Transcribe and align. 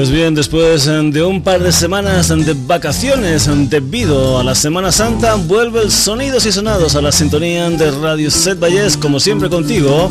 Pues 0.00 0.10
bien, 0.10 0.34
después 0.34 0.86
de 0.86 1.22
un 1.22 1.42
par 1.42 1.62
de 1.62 1.72
semanas 1.72 2.28
de 2.28 2.54
vacaciones 2.66 3.50
debido 3.68 4.38
a 4.38 4.42
la 4.42 4.54
Semana 4.54 4.90
Santa, 4.92 5.34
vuelve 5.34 5.82
el 5.82 5.90
Sonidos 5.90 6.46
y 6.46 6.52
Sonados 6.52 6.94
a 6.94 7.02
la 7.02 7.12
sintonía 7.12 7.68
de 7.68 7.90
Radio 7.90 8.30
Set 8.30 8.58
Valles, 8.58 8.96
como 8.96 9.20
siempre 9.20 9.50
contigo, 9.50 10.10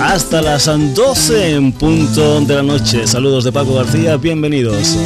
hasta 0.00 0.40
las 0.42 0.66
12 0.66 1.54
en 1.54 1.72
punto 1.72 2.40
de 2.40 2.54
la 2.54 2.62
noche. 2.62 3.06
Saludos 3.06 3.44
de 3.44 3.52
Paco 3.52 3.74
García, 3.74 4.16
bienvenidos. 4.16 4.96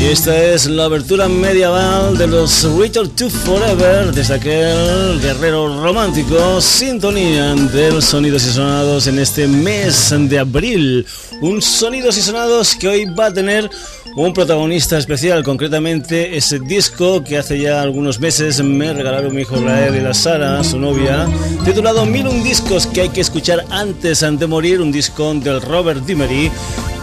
Y 0.00 0.04
esta 0.06 0.36
es 0.36 0.66
la 0.66 0.86
abertura 0.86 1.28
medieval 1.28 2.18
de 2.18 2.26
los 2.26 2.64
Return 2.76 3.08
to 3.10 3.30
Forever, 3.30 4.12
desde 4.12 4.34
aquel 4.34 5.20
guerrero 5.20 5.80
romántico, 5.80 6.60
sintonía 6.60 7.54
del 7.54 8.02
Sonidos 8.02 8.44
y 8.44 8.50
Sonados 8.50 9.06
en 9.06 9.20
este 9.20 9.46
mes 9.46 10.12
de 10.28 10.38
abril. 10.40 11.06
Un 11.40 11.62
Sonidos 11.62 12.16
y 12.18 12.22
Sonados 12.22 12.74
que 12.74 12.88
hoy 12.88 13.04
va 13.04 13.26
a 13.26 13.32
tener 13.32 13.70
un 14.14 14.32
protagonista 14.32 14.98
especial, 14.98 15.42
concretamente 15.42 16.36
ese 16.36 16.58
disco 16.58 17.24
que 17.24 17.38
hace 17.38 17.58
ya 17.58 17.80
algunos 17.80 18.20
meses 18.20 18.62
me 18.62 18.92
regalaron 18.92 19.34
mi 19.34 19.42
hijo 19.42 19.56
Rael 19.56 19.94
y 19.94 20.00
la 20.00 20.12
Sara, 20.12 20.62
su 20.62 20.78
novia, 20.78 21.26
titulado 21.64 22.04
Mil 22.04 22.28
un 22.28 22.42
discos 22.42 22.86
que 22.86 23.02
hay 23.02 23.08
que 23.08 23.22
escuchar 23.22 23.64
antes 23.70 24.20
de 24.20 24.46
morir, 24.46 24.80
un 24.80 24.92
disco 24.92 25.32
del 25.34 25.62
Robert 25.62 26.04
Dimery 26.04 26.50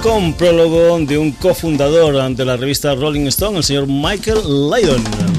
con 0.03 0.33
prólogo 0.33 0.99
de 0.99 1.17
un 1.17 1.31
cofundador 1.31 2.35
de 2.35 2.45
la 2.45 2.57
revista 2.57 2.93
Rolling 2.95 3.27
Stone, 3.27 3.57
el 3.57 3.63
señor 3.63 3.87
Michael 3.87 4.41
Lydon. 4.69 5.38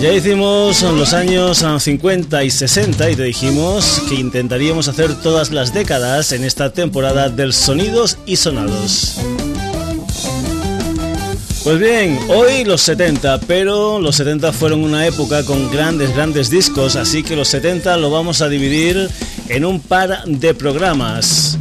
Ya 0.00 0.14
hicimos 0.14 0.80
los 0.80 1.12
años 1.12 1.62
50 1.78 2.42
y 2.44 2.50
60 2.50 3.10
y 3.10 3.16
te 3.16 3.22
dijimos 3.24 4.02
que 4.08 4.14
intentaríamos 4.14 4.88
hacer 4.88 5.14
todas 5.20 5.50
las 5.50 5.74
décadas 5.74 6.32
en 6.32 6.42
esta 6.42 6.72
temporada 6.72 7.28
del 7.28 7.52
Sonidos 7.52 8.16
y 8.24 8.36
Sonados. 8.36 9.18
Pues 11.64 11.78
bien, 11.78 12.18
hoy 12.28 12.64
los 12.64 12.80
70, 12.80 13.40
pero 13.40 14.00
los 14.00 14.16
70 14.16 14.54
fueron 14.54 14.82
una 14.84 15.06
época 15.06 15.44
con 15.44 15.70
grandes, 15.70 16.14
grandes 16.14 16.48
discos, 16.48 16.96
así 16.96 17.22
que 17.22 17.36
los 17.36 17.48
70 17.48 17.98
lo 17.98 18.10
vamos 18.10 18.40
a 18.40 18.48
dividir 18.48 19.10
en 19.50 19.66
un 19.66 19.80
par 19.80 20.24
de 20.24 20.54
programas. 20.54 21.58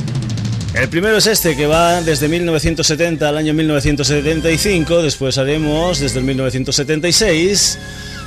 El 0.74 0.88
primero 0.88 1.18
es 1.18 1.28
este 1.28 1.58
que 1.58 1.68
va 1.68 2.02
desde 2.02 2.30
1970 2.30 3.28
al 3.28 3.38
año 3.38 3.54
1975, 3.54 5.02
después 5.02 5.38
haremos 5.38 6.00
desde 6.00 6.20
el 6.20 6.26
1976 6.26 7.78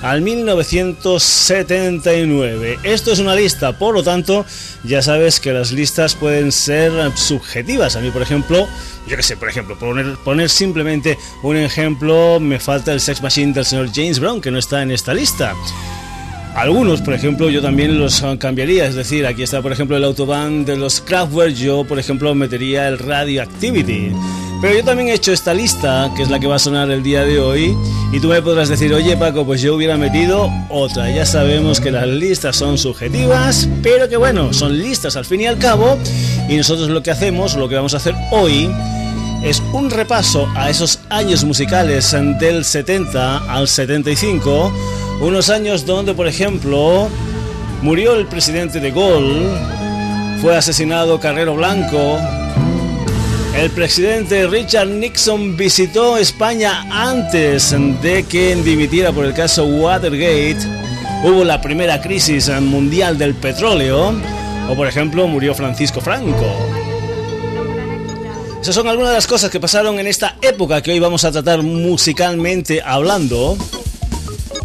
al 0.02 0.20
1979. 0.20 2.80
Esto 2.82 3.12
es 3.12 3.20
una 3.20 3.34
lista, 3.34 3.78
por 3.78 3.94
lo 3.94 4.02
tanto, 4.02 4.44
ya 4.84 5.00
sabes 5.00 5.40
que 5.40 5.52
las 5.52 5.72
listas 5.72 6.14
pueden 6.14 6.52
ser 6.52 6.92
subjetivas. 7.16 7.96
A 7.96 8.00
mí, 8.00 8.10
por 8.10 8.20
ejemplo, 8.22 8.68
yo 9.06 9.16
que 9.16 9.22
sé, 9.22 9.36
por 9.36 9.48
ejemplo, 9.48 9.78
poner, 9.78 10.16
poner 10.24 10.50
simplemente 10.50 11.16
un 11.42 11.56
ejemplo, 11.56 12.40
me 12.40 12.58
falta 12.58 12.92
el 12.92 13.00
Sex 13.00 13.22
Machine 13.22 13.52
del 13.52 13.64
señor 13.64 13.90
James 13.94 14.18
Brown, 14.18 14.40
que 14.40 14.50
no 14.50 14.58
está 14.58 14.82
en 14.82 14.90
esta 14.90 15.14
lista. 15.14 15.54
Algunos, 16.54 17.00
por 17.00 17.14
ejemplo, 17.14 17.48
yo 17.48 17.62
también 17.62 17.98
los 17.98 18.22
cambiaría, 18.38 18.86
es 18.86 18.94
decir, 18.94 19.26
aquí 19.26 19.42
está, 19.42 19.62
por 19.62 19.72
ejemplo, 19.72 19.96
el 19.96 20.04
autobahn 20.04 20.66
de 20.66 20.76
los 20.76 21.00
Kraftwerk, 21.00 21.54
yo, 21.54 21.84
por 21.84 21.98
ejemplo, 21.98 22.34
metería 22.34 22.88
el 22.88 22.98
Radioactivity. 22.98 24.12
Pero 24.62 24.74
yo 24.76 24.84
también 24.84 25.08
he 25.08 25.14
hecho 25.14 25.32
esta 25.32 25.52
lista, 25.52 26.10
que 26.16 26.22
es 26.22 26.30
la 26.30 26.38
que 26.38 26.46
va 26.46 26.54
a 26.54 26.58
sonar 26.60 26.88
el 26.90 27.02
día 27.02 27.24
de 27.24 27.40
hoy, 27.40 27.76
y 28.12 28.20
tú 28.20 28.28
me 28.28 28.40
podrás 28.40 28.68
decir, 28.68 28.94
oye 28.94 29.16
Paco, 29.16 29.44
pues 29.44 29.60
yo 29.60 29.74
hubiera 29.74 29.96
metido 29.96 30.48
otra. 30.70 31.10
Ya 31.10 31.26
sabemos 31.26 31.80
que 31.80 31.90
las 31.90 32.06
listas 32.06 32.56
son 32.56 32.78
subjetivas, 32.78 33.68
pero 33.82 34.08
que 34.08 34.16
bueno, 34.16 34.52
son 34.52 34.78
listas 34.78 35.16
al 35.16 35.24
fin 35.24 35.40
y 35.40 35.46
al 35.46 35.58
cabo, 35.58 35.98
y 36.48 36.56
nosotros 36.56 36.88
lo 36.88 37.02
que 37.02 37.10
hacemos, 37.10 37.56
lo 37.56 37.68
que 37.68 37.74
vamos 37.74 37.92
a 37.94 37.96
hacer 37.96 38.14
hoy, 38.30 38.70
es 39.42 39.60
un 39.72 39.90
repaso 39.90 40.48
a 40.54 40.70
esos 40.70 41.00
años 41.10 41.42
musicales 41.44 42.16
del 42.38 42.64
70 42.64 43.52
al 43.52 43.66
75 43.66 44.72
unos 45.22 45.50
años 45.50 45.86
donde, 45.86 46.14
por 46.14 46.26
ejemplo, 46.26 47.08
murió 47.80 48.14
el 48.14 48.26
presidente 48.26 48.80
de 48.80 48.90
Gaulle, 48.90 49.46
fue 50.40 50.56
asesinado 50.56 51.20
Carrero 51.20 51.54
Blanco, 51.54 52.18
el 53.54 53.70
presidente 53.70 54.46
Richard 54.46 54.88
Nixon 54.88 55.56
visitó 55.56 56.16
España 56.16 56.86
antes 56.90 57.74
de 58.02 58.24
que 58.24 58.56
dimitiera 58.56 59.12
por 59.12 59.24
el 59.24 59.34
caso 59.34 59.64
Watergate, 59.66 60.58
hubo 61.24 61.44
la 61.44 61.60
primera 61.60 62.00
crisis 62.00 62.48
mundial 62.60 63.18
del 63.18 63.34
petróleo, 63.34 64.14
o 64.68 64.74
por 64.74 64.86
ejemplo 64.86 65.26
murió 65.28 65.54
Francisco 65.54 66.00
Franco. 66.00 66.46
Esas 68.60 68.74
son 68.74 68.86
algunas 68.86 69.10
de 69.10 69.16
las 69.16 69.26
cosas 69.26 69.50
que 69.50 69.60
pasaron 69.60 69.98
en 69.98 70.06
esta 70.06 70.36
época 70.40 70.80
que 70.82 70.92
hoy 70.92 71.00
vamos 71.00 71.24
a 71.24 71.32
tratar 71.32 71.62
musicalmente 71.62 72.80
hablando. 72.80 73.58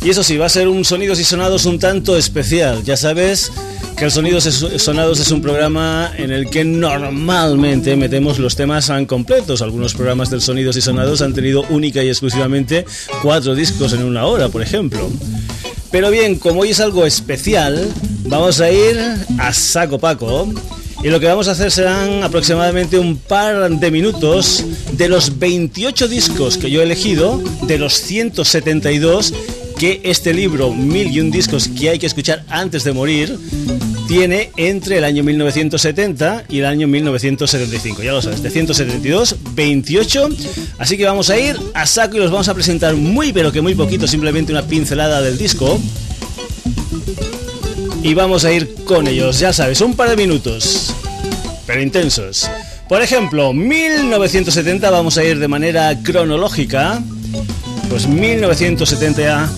Y 0.02 0.12
eso 0.12 0.24
sí, 0.24 0.38
va 0.38 0.46
a 0.46 0.50
ser 0.50 0.68
un 0.68 0.86
Sonidos 0.86 1.20
y 1.20 1.24
Sonados 1.24 1.66
un 1.66 1.80
tanto 1.80 2.16
especial. 2.16 2.84
Ya 2.84 2.96
sabes 2.96 3.52
que 3.97 4.06
el 4.06 4.12
Sonidos 4.12 4.44
Sonados 4.78 5.19
es 5.19 5.31
un 5.31 5.41
programa 5.41 6.12
en 6.18 6.31
el 6.31 6.52
que 6.52 6.63
normalmente 6.63 7.96
metemos 7.96 8.38
los 8.38 8.56
temas 8.56 8.91
completos. 9.08 9.63
Algunos 9.63 9.96
programas 9.96 10.30
del 10.30 10.41
Sonidos 10.41 10.78
y 10.78 10.81
Sonados 10.81 11.24
han 11.24 11.34
tenido 11.34 11.63
única 11.69 12.03
y 12.03 12.08
exclusivamente 12.08 12.85
cuatro 13.24 13.56
discos 13.56 13.94
en 13.94 14.03
una 14.03 14.28
hora, 14.28 14.50
por 14.50 14.62
ejemplo. 14.62 15.09
Pero 15.90 16.12
bien, 16.12 16.38
como 16.38 16.62
hoy 16.62 16.69
es 16.69 16.80
algo 16.80 17.08
especial, 17.08 17.91
vamos 18.25 18.62
a 18.62 18.69
ir 18.69 19.00
a 19.40 19.52
saco 19.52 19.97
paco. 19.97 20.47
Y 21.03 21.09
lo 21.09 21.19
que 21.19 21.25
vamos 21.25 21.47
a 21.47 21.52
hacer 21.52 21.72
serán 21.72 22.24
aproximadamente 22.24 23.00
un 23.00 23.18
par 23.18 23.69
de 23.69 23.91
minutos 23.91 24.64
de 24.91 25.09
los 25.09 25.40
28 25.40 26.08
discos 26.08 26.58
que 26.58 26.69
yo 26.69 26.81
he 26.81 26.84
elegido, 26.84 27.41
de 27.64 27.79
los 27.79 27.96
172 27.96 29.34
que 29.78 30.02
este 30.04 30.34
libro, 30.34 30.74
Mil 30.74 31.12
y 31.12 31.20
un 31.20 31.30
discos 31.30 31.68
que 31.68 31.90
hay 31.90 32.00
que 32.00 32.08
escuchar 32.08 32.44
antes 32.50 32.84
de 32.84 32.94
morir, 32.94 33.38
tiene 34.08 34.52
entre 34.58 34.98
el 34.98 35.04
año 35.04 35.24
1970 35.24 36.46
y 36.50 36.60
el 36.60 36.66
año 36.66 36.88
1975. 36.88 38.02
Ya 38.02 38.14
lo 38.14 38.22
sabes, 38.22 38.42
de 38.42 38.50
172, 38.50 39.36
28. 39.54 40.30
Así 40.80 40.98
que 40.98 41.06
vamos 41.06 41.30
a 41.30 41.38
ir 41.38 41.58
a 41.74 41.86
saco 41.86 42.16
y 42.16 42.20
los 42.20 42.32
vamos 42.32 42.48
a 42.48 42.54
presentar 42.54 42.96
muy, 42.96 43.34
pero 43.34 43.52
que 43.52 43.62
muy 43.62 43.76
poquito, 43.76 44.08
simplemente 44.08 44.52
una 44.52 44.64
pincelada 44.64 45.22
del 45.22 45.38
disco. 45.38 45.80
Y 48.02 48.14
vamos 48.14 48.46
a 48.46 48.52
ir 48.52 48.74
con 48.86 49.08
ellos, 49.08 49.40
ya 49.40 49.54
sabes, 49.54 49.82
un 49.82 49.96
par 49.96 50.09
de 50.09 50.16
minutos, 50.16 50.94
pero 51.66 51.82
intensos. 51.82 52.50
Por 52.90 53.02
ejemplo, 53.02 53.54
1970 53.54 54.90
vamos 54.90 55.18
a 55.18 55.24
ir 55.24 55.38
de 55.40 55.48
manera 55.48 56.02
cronológica. 56.02 57.04
Pues 57.90 58.08
1970 58.08 59.50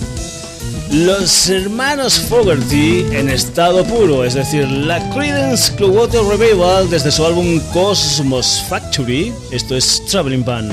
los 0.91 1.49
hermanos 1.49 2.19
Fogerty 2.19 3.05
en 3.11 3.29
estado 3.29 3.83
puro, 3.83 4.23
es 4.23 4.33
decir, 4.33 4.67
la 4.67 4.99
Creedence 5.11 5.75
Clearwater 5.75 6.21
Revival 6.23 6.89
desde 6.89 7.11
su 7.11 7.25
álbum 7.25 7.59
Cosmos 7.71 8.63
Factory, 8.67 9.33
esto 9.51 9.75
es 9.75 10.03
Traveling 10.05 10.43
Band. 10.43 10.71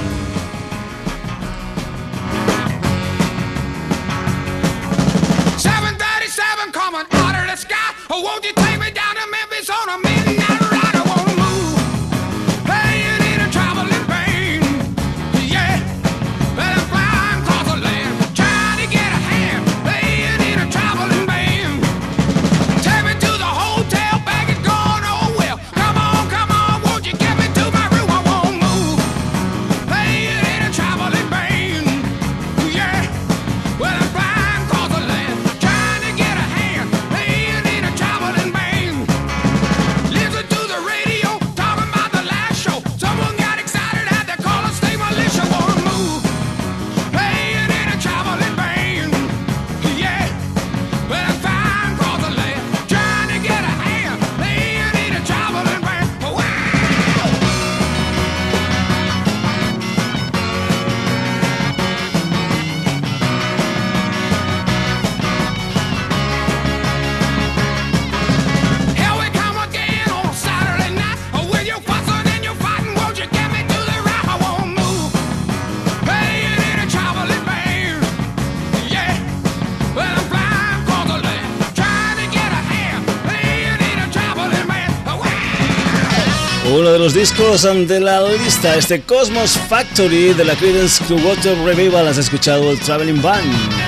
De 86.96 87.02
los 87.02 87.12
discos 87.12 87.62
de 87.62 88.00
la 88.00 88.26
lista, 88.26 88.74
este 88.74 89.02
Cosmos 89.02 89.58
Factory 89.68 90.32
de 90.32 90.44
la 90.46 90.54
Creedence 90.54 91.04
Clearwater 91.04 91.54
Revival, 91.58 92.08
has 92.08 92.16
escuchado 92.16 92.70
el 92.70 92.80
Traveling 92.80 93.20
Band. 93.20 93.44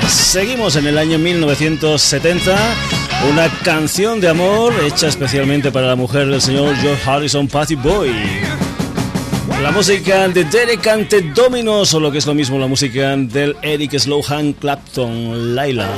Seguimos 0.08 0.76
en 0.76 0.86
el 0.86 0.98
año 0.98 1.18
1970, 1.18 2.54
una 3.32 3.48
canción 3.62 4.20
de 4.20 4.28
amor 4.28 4.74
hecha 4.84 5.08
especialmente 5.08 5.72
para 5.72 5.86
la 5.86 5.96
mujer 5.96 6.26
del 6.26 6.42
señor 6.42 6.76
George 6.76 7.10
Harrison, 7.10 7.48
Patty 7.48 7.76
Boy. 7.76 8.12
La 9.62 9.70
música 9.70 10.28
de 10.28 10.44
Derek 10.44 10.86
Ante 10.86 11.22
Dominos, 11.22 11.94
o 11.94 12.00
lo 12.00 12.12
que 12.12 12.18
es 12.18 12.26
lo 12.26 12.34
mismo, 12.34 12.58
la 12.58 12.66
música 12.66 13.16
del 13.16 13.56
Eric 13.62 13.98
Slowhan 13.98 14.52
Clapton, 14.52 15.54
Laila. 15.54 15.88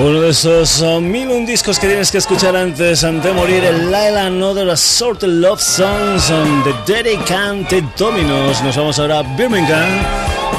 Uno 0.00 0.20
de 0.20 0.30
esos 0.30 0.80
mil 1.02 1.28
un 1.28 1.44
discos 1.44 1.76
que 1.76 1.88
tienes 1.88 2.12
que 2.12 2.18
escuchar 2.18 2.54
antes 2.54 3.00
de 3.00 3.32
morir, 3.32 3.64
el 3.64 3.90
Laila 3.90 4.26
Another 4.26 4.70
Assorted 4.70 5.26
Love 5.26 5.60
Songs 5.60 6.30
on 6.30 6.62
the 6.62 6.72
Dedicated 6.92 7.82
Dominos. 7.98 8.62
Nos 8.62 8.76
vamos 8.76 8.96
ahora 9.00 9.18
a 9.18 9.22
Birmingham. 9.36 9.88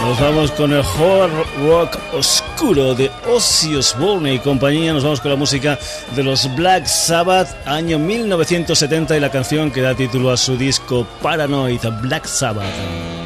Nos 0.04 0.20
vamos 0.20 0.52
con 0.52 0.74
el 0.74 0.82
hard 0.82 1.32
rock 1.66 1.98
oscuro 2.14 2.94
de 2.94 3.10
Ozzy 3.34 3.76
Osbourne 3.76 4.34
y 4.34 4.40
compañía. 4.40 4.92
Nos 4.92 5.04
vamos 5.04 5.22
con 5.22 5.32
la 5.32 5.38
música 5.38 5.80
de 6.18 6.24
los 6.24 6.54
Black 6.56 6.86
Sabbath, 6.86 7.66
año 7.66 7.98
1970 7.98 9.16
y 9.16 9.20
la 9.22 9.32
canción 9.32 9.72
que 9.72 9.82
da 9.82 9.96
título 9.96 10.32
a 10.32 10.38
su 10.38 10.58
disco 10.58 11.08
Paranoid, 11.22 11.82
Black 12.02 12.26
Sabbath. 12.26 13.19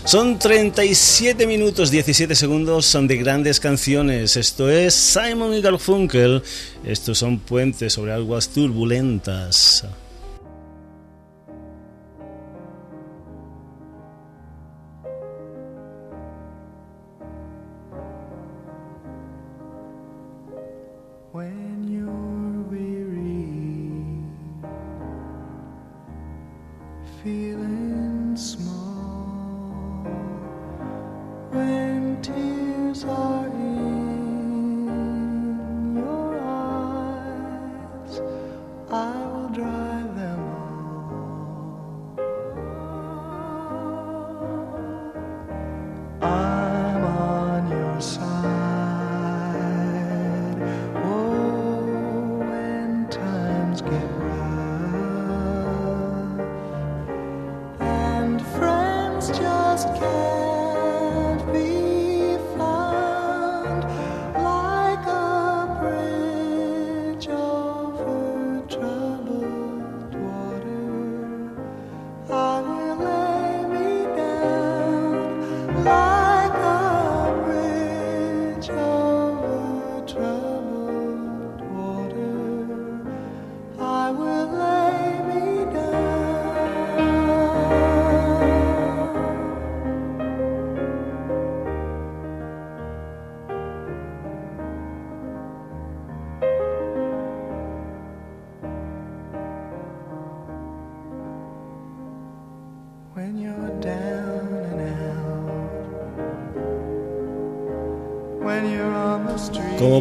Son 0.05 0.37
37 0.37 1.47
minutos 1.47 1.89
17 1.89 2.35
segundos 2.35 2.85
son 2.85 3.07
de 3.07 3.15
grandes 3.15 3.61
canciones. 3.61 4.35
Esto 4.35 4.69
es 4.69 4.93
Simon 4.93 5.53
y 5.53 5.61
Garfunkel. 5.61 6.43
Estos 6.83 7.19
son 7.19 7.39
puentes 7.39 7.93
sobre 7.93 8.11
aguas 8.11 8.49
turbulentas. 8.49 9.85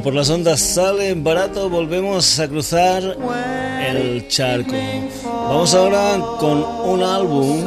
Por 0.02 0.14
las 0.14 0.30
ondas 0.30 0.60
sale 0.60 1.14
barato, 1.14 1.70
volvemos 1.70 2.40
a 2.40 2.48
cruzar 2.48 3.16
el 3.86 4.26
charco. 4.26 4.74
Vamos 5.24 5.74
ahora 5.74 6.18
con 6.40 6.64
un 6.84 7.02
álbum 7.04 7.64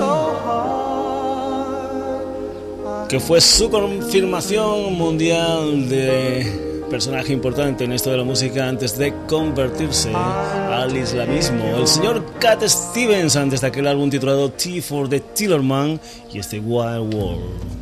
que 3.08 3.22
fue 3.22 3.40
su 3.40 3.70
confirmación 3.70 4.96
mundial 4.98 5.88
de 5.88 6.84
personaje 6.90 7.32
importante 7.32 7.86
en 7.86 7.94
esto 7.94 8.12
de 8.12 8.18
la 8.18 8.24
música 8.24 8.68
antes 8.68 8.98
de 8.98 9.14
convertirse 9.28 10.12
al 10.14 10.96
islamismo. 10.96 11.64
El 11.78 11.88
señor 11.88 12.26
Cat 12.40 12.64
Stevens 12.64 13.38
antes 13.38 13.62
de 13.62 13.68
aquel 13.68 13.88
álbum 13.88 14.10
titulado 14.10 14.52
T 14.52 14.82
for 14.82 15.08
the 15.08 15.22
Tillerman 15.22 16.02
y 16.34 16.40
este 16.40 16.60
Wild 16.60 17.14
World. 17.14 17.75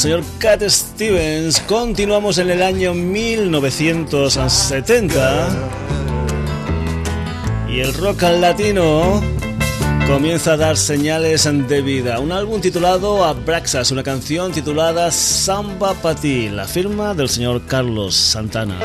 Señor 0.00 0.24
Cat 0.38 0.62
Stevens. 0.66 1.60
Continuamos 1.60 2.38
en 2.38 2.48
el 2.48 2.62
año 2.62 2.94
1970 2.94 5.48
y 7.68 7.80
el 7.80 7.92
rock 7.92 8.22
latino 8.22 9.20
comienza 10.06 10.54
a 10.54 10.56
dar 10.56 10.78
señales 10.78 11.46
de 11.68 11.82
vida. 11.82 12.18
Un 12.18 12.32
álbum 12.32 12.62
titulado 12.62 13.26
Abraxas, 13.26 13.90
una 13.90 14.02
canción 14.02 14.52
titulada 14.52 15.10
Samba 15.10 15.92
Pati, 15.92 16.48
la 16.48 16.66
firma 16.66 17.12
del 17.12 17.28
señor 17.28 17.66
Carlos 17.66 18.16
Santana. 18.16 18.78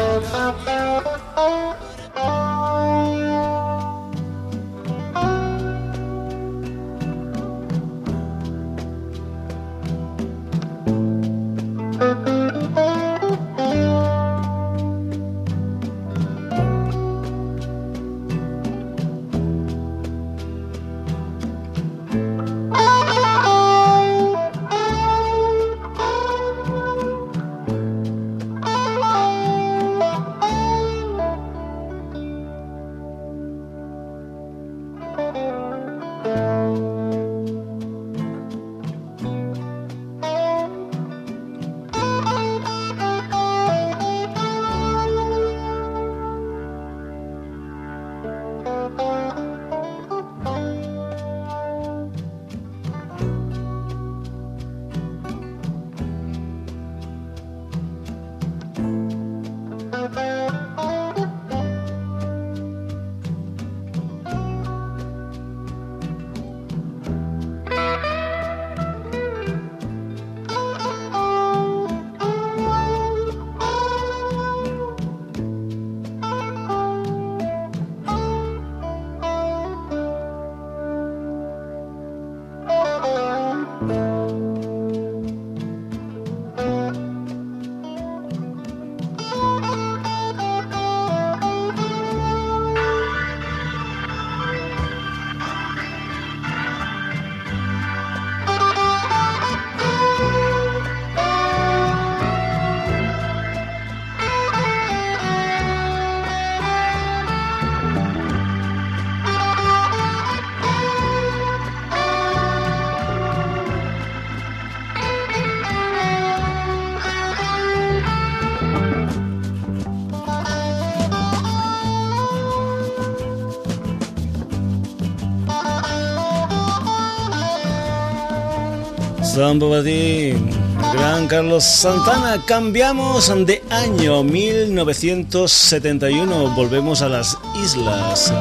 Zambo 129.36 129.70
Gran 129.70 131.28
Carlos 131.28 131.64
Santana. 131.66 132.42
Cambiamos 132.46 133.28
de 133.46 133.62
año 133.70 134.24
1971. 134.24 136.56
Volvemos 136.56 137.02
a 137.02 137.10
las 137.10 137.38
islas. 137.62 138.32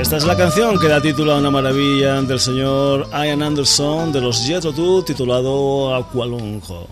Esta 0.00 0.18
es 0.18 0.24
la 0.24 0.36
canción 0.36 0.78
que 0.78 0.86
da 0.86 1.00
título 1.00 1.32
a 1.32 1.38
una 1.38 1.50
maravilla 1.50 2.22
del 2.22 2.38
señor 2.38 3.08
Ian 3.10 3.42
Anderson 3.42 4.12
de 4.12 4.20
los 4.20 4.46
Jet 4.46 4.62
Tull 4.62 5.04
titulado 5.04 5.96
Aqualonjo. 5.96 6.86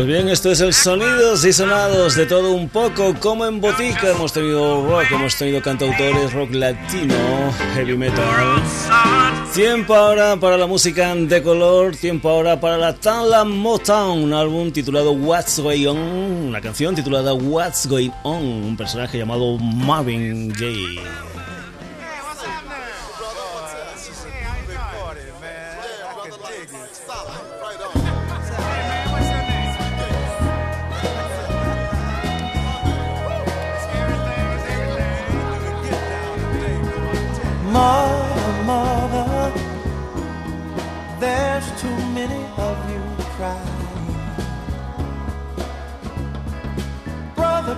Pues 0.00 0.08
bien, 0.08 0.30
esto 0.30 0.50
es 0.50 0.62
el 0.62 0.72
sonidos 0.72 1.44
y 1.44 1.52
sonados 1.52 2.14
de 2.14 2.24
todo 2.24 2.52
un 2.52 2.70
poco, 2.70 3.14
como 3.20 3.44
en 3.44 3.60
Botica. 3.60 4.12
Hemos 4.12 4.32
tenido 4.32 4.88
rock, 4.88 5.12
hemos 5.12 5.36
tenido 5.36 5.60
cantautores, 5.60 6.32
rock 6.32 6.54
latino, 6.54 7.14
heavy 7.74 7.98
metal. 7.98 8.24
Tiempo 9.52 9.94
ahora 9.94 10.38
para 10.38 10.56
la 10.56 10.66
música 10.66 11.14
de 11.14 11.42
color, 11.42 11.94
tiempo 11.94 12.30
ahora 12.30 12.58
para 12.58 12.78
la 12.78 12.94
Tala 12.94 13.44
Motown, 13.44 14.24
un 14.24 14.32
álbum 14.32 14.72
titulado 14.72 15.12
What's 15.12 15.60
Going 15.60 15.88
On, 15.88 15.98
una 15.98 16.62
canción 16.62 16.94
titulada 16.94 17.34
What's 17.34 17.86
Going 17.86 18.12
On, 18.22 18.42
un 18.42 18.76
personaje 18.78 19.18
llamado 19.18 19.58
Marvin 19.58 20.48
Gaye. 20.48 21.02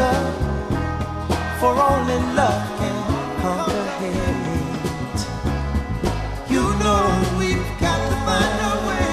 answer, 0.00 0.18
for 1.58 1.72
only 1.74 2.18
love 2.34 2.68
can 2.78 2.96
conquer 3.42 3.86
hate. 3.98 5.22
You 6.50 6.62
know 6.82 7.04
we've 7.38 7.70
got 7.80 7.98
to 8.08 8.14
find 8.26 8.58
a 8.70 8.74
way 8.88 9.12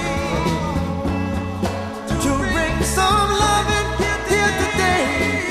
to 2.22 2.30
bring 2.52 2.76
some 2.84 3.28
love 3.42 3.68
in 3.78 3.86
here 4.30 4.52
today. 4.62 5.04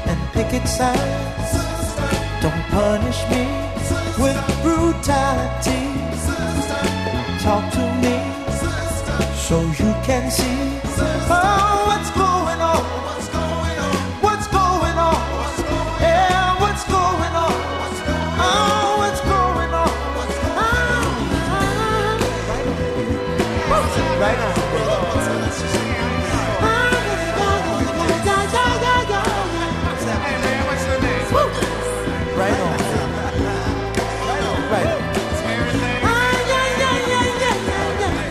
and 0.07 0.19
picket 0.33 0.67
signs. 0.69 1.53
Don't 2.43 2.65
punish 2.71 3.21
me 3.31 3.43
with 4.23 4.41
brutality. 4.63 5.83
Talk 7.43 7.65
to 7.73 7.85
me 8.03 8.20
so 10.11 10.45
you 10.45 10.70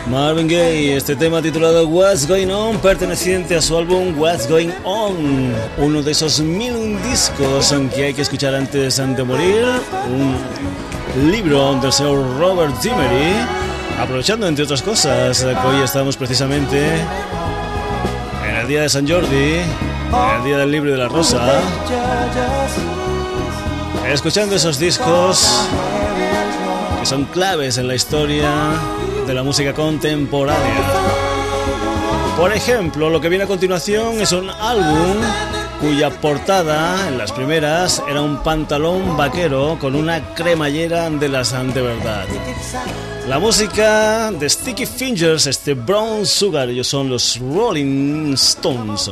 Marvin 0.09 0.47
Gaye, 0.47 0.97
este 0.97 1.15
tema 1.15 1.39
titulado 1.39 1.87
What's 1.87 2.27
Going 2.27 2.49
On, 2.49 2.79
perteneciente 2.79 3.55
a 3.55 3.61
su 3.61 3.77
álbum 3.77 4.17
What's 4.19 4.49
Going 4.49 4.71
On, 4.83 5.53
uno 5.77 6.01
de 6.01 6.11
esos 6.11 6.39
mil 6.39 6.99
discos 7.03 7.71
que 7.93 8.05
hay 8.05 8.13
que 8.15 8.23
escuchar 8.23 8.55
antes 8.55 8.97
de 8.97 9.23
morir, 9.23 9.65
un 10.07 11.31
libro 11.31 11.75
del 11.75 11.93
señor 11.93 12.39
Robert 12.39 12.75
Dimery, 12.81 13.35
aprovechando 13.99 14.47
entre 14.47 14.63
otras 14.63 14.81
cosas 14.81 15.43
que 15.43 15.67
hoy 15.67 15.83
estamos 15.83 16.17
precisamente 16.17 16.87
en 18.47 18.55
el 18.55 18.67
día 18.67 18.81
de 18.81 18.89
San 18.89 19.07
Jordi, 19.07 19.57
en 19.57 20.37
el 20.39 20.43
día 20.43 20.57
del 20.57 20.71
libro 20.71 20.91
de 20.91 20.97
la 20.97 21.07
rosa, 21.07 21.61
escuchando 24.11 24.55
esos 24.55 24.79
discos 24.79 25.67
que 26.99 27.05
son 27.05 27.25
claves 27.25 27.77
en 27.77 27.87
la 27.87 27.93
historia 27.93 28.49
de 29.29 29.35
la 29.35 29.43
música 29.43 29.75
contemporánea. 29.75 30.81
Por 32.35 32.51
ejemplo, 32.51 33.11
lo 33.11 33.21
que 33.21 33.29
viene 33.29 33.43
a 33.43 33.47
continuación 33.47 34.19
es 34.19 34.31
un 34.31 34.49
álbum 34.49 35.17
cuya 35.79 36.09
portada, 36.09 37.07
en 37.07 37.19
las 37.19 37.31
primeras, 37.31 38.01
era 38.09 38.23
un 38.23 38.41
pantalón 38.41 39.15
vaquero 39.15 39.77
con 39.79 39.93
una 39.93 40.33
cremallera 40.33 41.11
de 41.11 41.29
la 41.29 41.43
de 41.43 41.81
verdad. 41.81 42.25
La 43.27 43.37
música 43.37 44.31
de 44.31 44.49
Sticky 44.49 44.87
Fingers, 44.87 45.45
este 45.45 45.75
Brown 45.75 46.25
Sugar, 46.25 46.67
ellos 46.67 46.87
son 46.87 47.07
los 47.07 47.39
Rolling 47.39 48.33
Stones. 48.33 49.11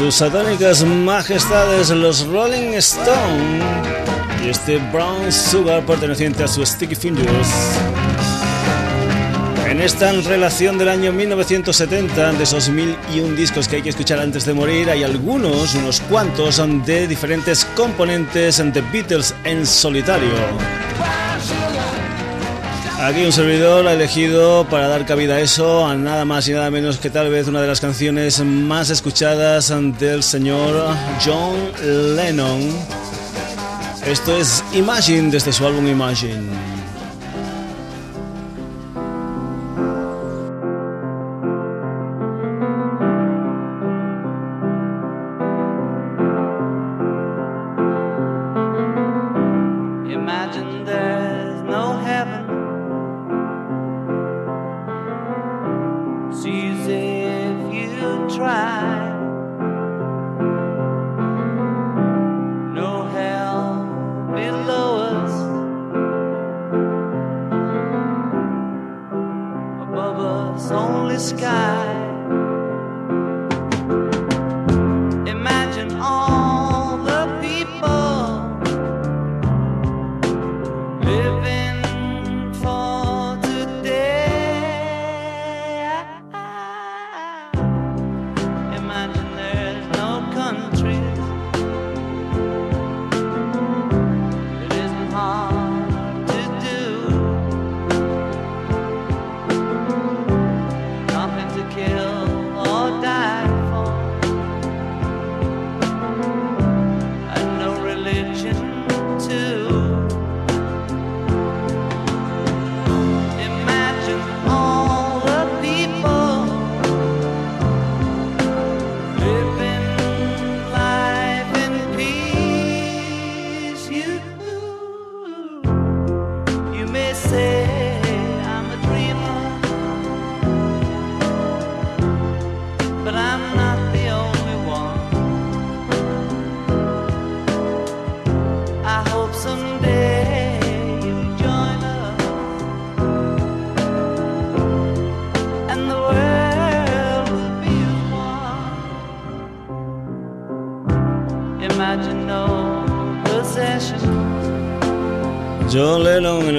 Sus 0.00 0.14
satánicas 0.14 0.82
majestades, 0.82 1.90
los 1.90 2.26
Rolling 2.26 2.72
Stone, 2.78 3.60
y 4.42 4.48
este 4.48 4.78
Brown 4.90 5.30
Sugar 5.30 5.84
perteneciente 5.84 6.42
a 6.42 6.48
su 6.48 6.64
Sticky 6.64 6.94
Fingers. 6.94 7.48
En 9.68 9.78
esta 9.82 10.10
relación 10.12 10.78
del 10.78 10.88
año 10.88 11.12
1970, 11.12 12.32
de 12.32 12.42
esos 12.42 12.70
mil 12.70 12.96
y 13.14 13.20
un 13.20 13.36
discos 13.36 13.68
que 13.68 13.76
hay 13.76 13.82
que 13.82 13.90
escuchar 13.90 14.20
antes 14.20 14.46
de 14.46 14.54
morir, 14.54 14.88
hay 14.88 15.02
algunos, 15.02 15.74
unos 15.74 16.00
cuantos, 16.00 16.62
de 16.86 17.06
diferentes 17.06 17.66
componentes 17.76 18.56
de 18.56 18.80
Beatles 18.80 19.34
en 19.44 19.66
solitario. 19.66 20.89
Aquí 23.02 23.24
un 23.24 23.32
servidor 23.32 23.86
ha 23.86 23.94
elegido 23.94 24.66
para 24.68 24.86
dar 24.86 25.06
cabida 25.06 25.36
a 25.36 25.40
eso 25.40 25.86
a 25.86 25.94
nada 25.94 26.26
más 26.26 26.46
y 26.48 26.52
nada 26.52 26.70
menos 26.70 26.98
que 26.98 27.08
tal 27.08 27.30
vez 27.30 27.48
una 27.48 27.62
de 27.62 27.66
las 27.66 27.80
canciones 27.80 28.44
más 28.44 28.90
escuchadas 28.90 29.72
del 29.98 30.22
señor 30.22 30.94
John 31.24 31.56
Lennon. 32.14 32.60
Esto 34.04 34.36
es 34.36 34.62
Imagine 34.74 35.30
desde 35.30 35.50
su 35.50 35.66
álbum 35.66 35.88
Imagine. 35.88 36.79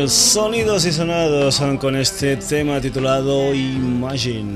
Sonidos 0.07 0.85
y 0.85 0.91
sonados 0.91 1.61
con 1.79 1.95
este 1.95 2.37
tema 2.37 2.81
titulado 2.81 3.53
Imagine. 3.53 4.53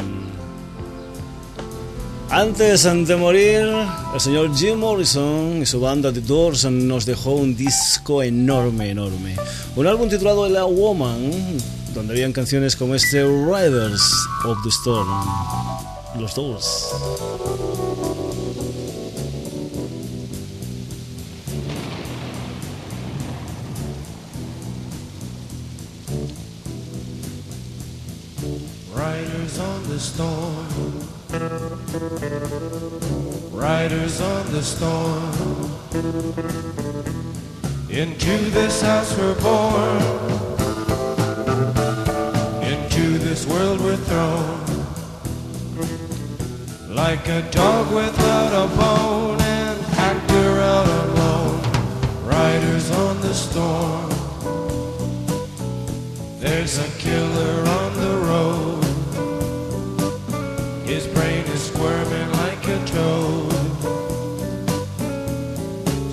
Antes 2.30 2.84
de 2.84 3.16
morir, 3.16 3.68
el 4.14 4.20
señor 4.20 4.56
Jim 4.56 4.80
Morrison 4.80 5.62
y 5.62 5.66
su 5.66 5.80
banda 5.80 6.12
The 6.12 6.22
Doors 6.22 6.66
nos 6.66 7.06
dejó 7.06 7.32
un 7.32 7.56
disco 7.56 8.24
enorme, 8.24 8.90
enorme. 8.90 9.36
Un 9.76 9.88
álbum 9.88 10.10
titulado 10.10 10.50
La 10.50 10.66
Woman, 10.66 11.32
donde 11.94 12.14
habían 12.14 12.34
canciones 12.34 12.76
como 12.76 12.96
este 12.96 13.24
Riders 13.24 14.28
of 14.46 14.58
the 14.64 14.70
Storm. 14.70 15.10
Los 16.20 16.34
Doors. 16.34 16.88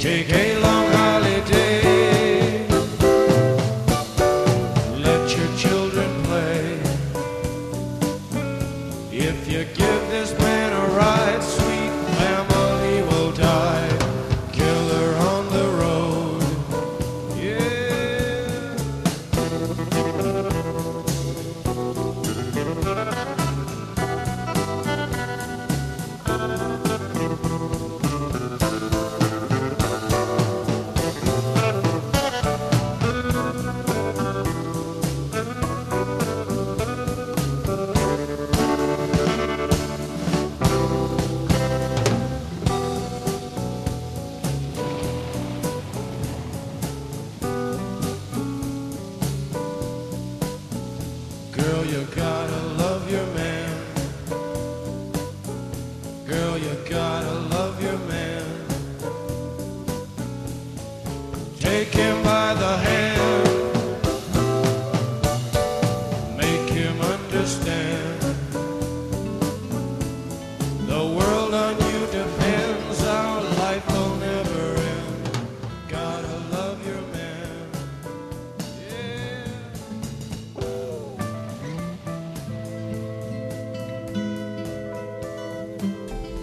take 0.02 0.30
a 0.30 0.58
look. 0.58 0.71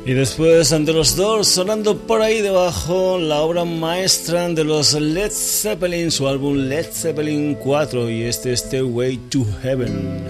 Y 0.09 0.15
después 0.15 0.73
ante 0.73 0.91
los 0.91 1.15
dos 1.15 1.47
sonando 1.47 1.95
por 1.95 2.23
ahí 2.23 2.41
debajo 2.41 3.19
la 3.19 3.41
obra 3.41 3.63
maestra 3.63 4.49
de 4.49 4.63
los 4.63 4.99
Led 4.99 5.29
Zeppelin, 5.31 6.09
su 6.09 6.27
álbum 6.27 6.67
Led 6.67 6.87
Zeppelin 6.91 7.53
4 7.53 8.09
y 8.09 8.23
este 8.23 8.57
Stairway 8.57 9.17
to 9.29 9.45
Heaven. 9.61 10.23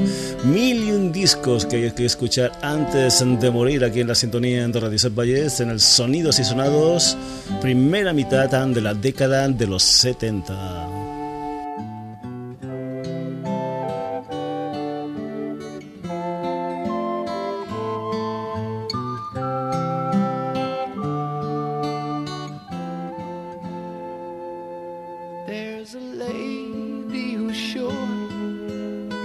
Mil 0.44 0.84
y 0.84 0.92
un 0.92 1.14
discos 1.14 1.66
que 1.66 1.78
hay 1.78 1.92
que 1.92 2.04
escuchar 2.04 2.52
antes 2.62 3.24
de 3.24 3.52
morir 3.52 3.86
aquí 3.86 4.02
en 4.02 4.10
la 4.10 4.16
sintonía 4.16 4.68
de 4.68 4.80
Radio 4.82 5.00
Valles 5.16 5.62
en 5.62 5.70
el 5.70 5.80
Sonidos 5.80 6.40
y 6.40 6.44
Sonados, 6.44 7.16
primera 7.62 8.12
mitad 8.12 8.50
de 8.50 8.82
la 8.82 8.94
década 8.94 9.48
de 9.48 9.66
los 9.66 9.84
70. 9.84 10.79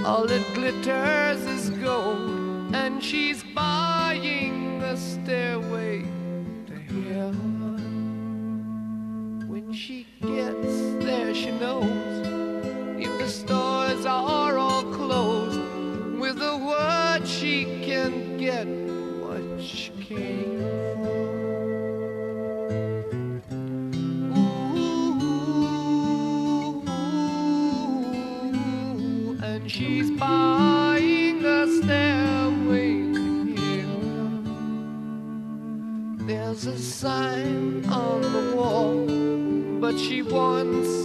All 0.04 0.26
that 0.26 0.54
glitters 0.54 1.46
is 1.46 1.70
gold, 1.70 2.74
and 2.74 3.02
she's 3.02 3.42
buying 3.42 4.78
the 4.78 4.96
stairway 4.96 6.13
sign 37.04 37.84
on 37.90 38.22
the 38.22 38.56
wall, 38.56 39.04
but 39.78 39.98
she 39.98 40.22
wants 40.22 41.03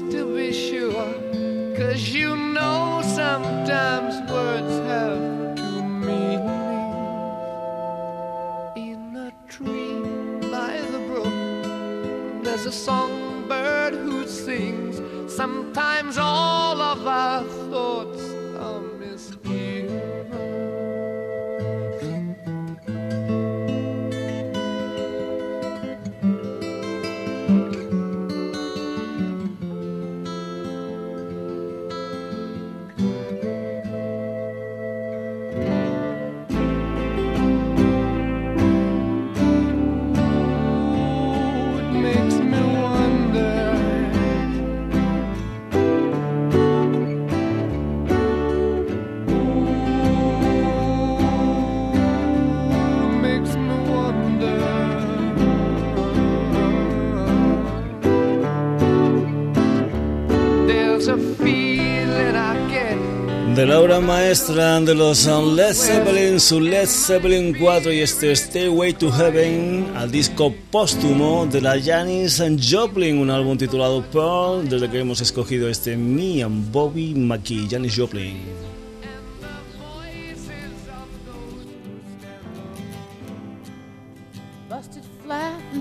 maestra 64.30 64.80
de 64.82 64.94
los 64.94 65.26
Led 65.26 65.74
Zeppelin, 65.74 66.40
su 66.40 66.60
Led 66.62 66.86
Zeppelin 66.86 67.52
4 67.60 67.92
y 67.92 68.02
este 68.02 68.36
Stairway 68.36 68.94
to 68.94 69.12
Heaven, 69.12 69.92
al 69.96 70.12
disco 70.12 70.54
póstumo 70.70 71.48
de 71.48 71.60
la 71.60 71.82
Janis 71.82 72.40
Joplin, 72.62 73.18
un 73.18 73.32
álbum 73.32 73.58
titulado 73.58 74.04
Pearl, 74.12 74.70
desde 74.70 74.88
que 74.88 75.00
hemos 75.00 75.20
escogido 75.20 75.68
este 75.68 75.98
Me 75.98 76.44
and 76.44 76.72
Bobby 76.72 77.16
McKee, 77.16 77.68
Janis 77.68 77.96
Joplin. 77.98 78.38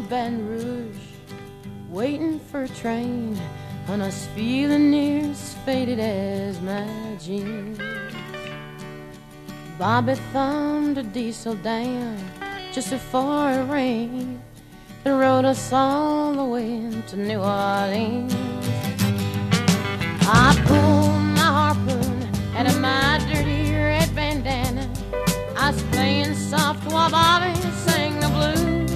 Baton 0.08 0.48
Rouge, 0.48 0.96
waiting 1.90 2.40
for 2.50 2.62
a 2.62 2.68
train, 2.68 3.38
on 3.88 4.00
us 4.00 4.26
feeling 4.34 4.90
near 4.90 5.30
as 5.30 5.54
faded 5.66 6.00
as 6.00 6.58
my 6.62 6.86
jeans. 7.20 8.07
Bobby 9.78 10.16
thumbed 10.32 10.98
a 10.98 11.04
diesel 11.04 11.54
down 11.54 12.18
just 12.72 12.90
before 12.90 13.52
it 13.52 13.62
rained 13.70 14.42
and 15.04 15.20
rode 15.20 15.44
us 15.44 15.72
all 15.72 16.32
the 16.32 16.44
way 16.44 16.90
to 17.06 17.16
New 17.16 17.38
Orleans. 17.38 18.34
I 20.22 20.60
pulled 20.66 21.22
my 21.38 21.50
harpoon 21.60 22.28
out 22.56 22.66
of 22.66 22.80
my 22.80 23.24
dirty 23.32 23.70
red 23.72 24.12
bandana. 24.16 24.90
I 25.56 25.70
was 25.70 25.80
playing 25.92 26.34
soft 26.34 26.84
while 26.90 27.08
Bobby 27.08 27.54
sang 27.86 28.18
the 28.18 28.28
blues. 28.34 28.90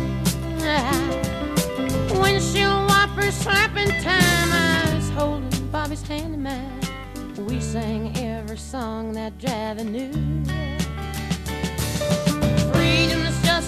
Windshield 2.21 2.89
wipers 2.89 3.35
slapping 3.35 3.93
time. 4.03 4.53
I 4.53 4.95
was 4.97 5.09
holding 5.11 5.69
Bobby's 5.69 6.03
hand 6.03 6.35
in 6.35 6.43
mine. 6.43 6.81
We 7.47 7.61
sang 7.61 8.17
every 8.17 8.59
song 8.59 9.13
that 9.13 9.39
Javi 9.39 9.85
knew. 9.85 10.72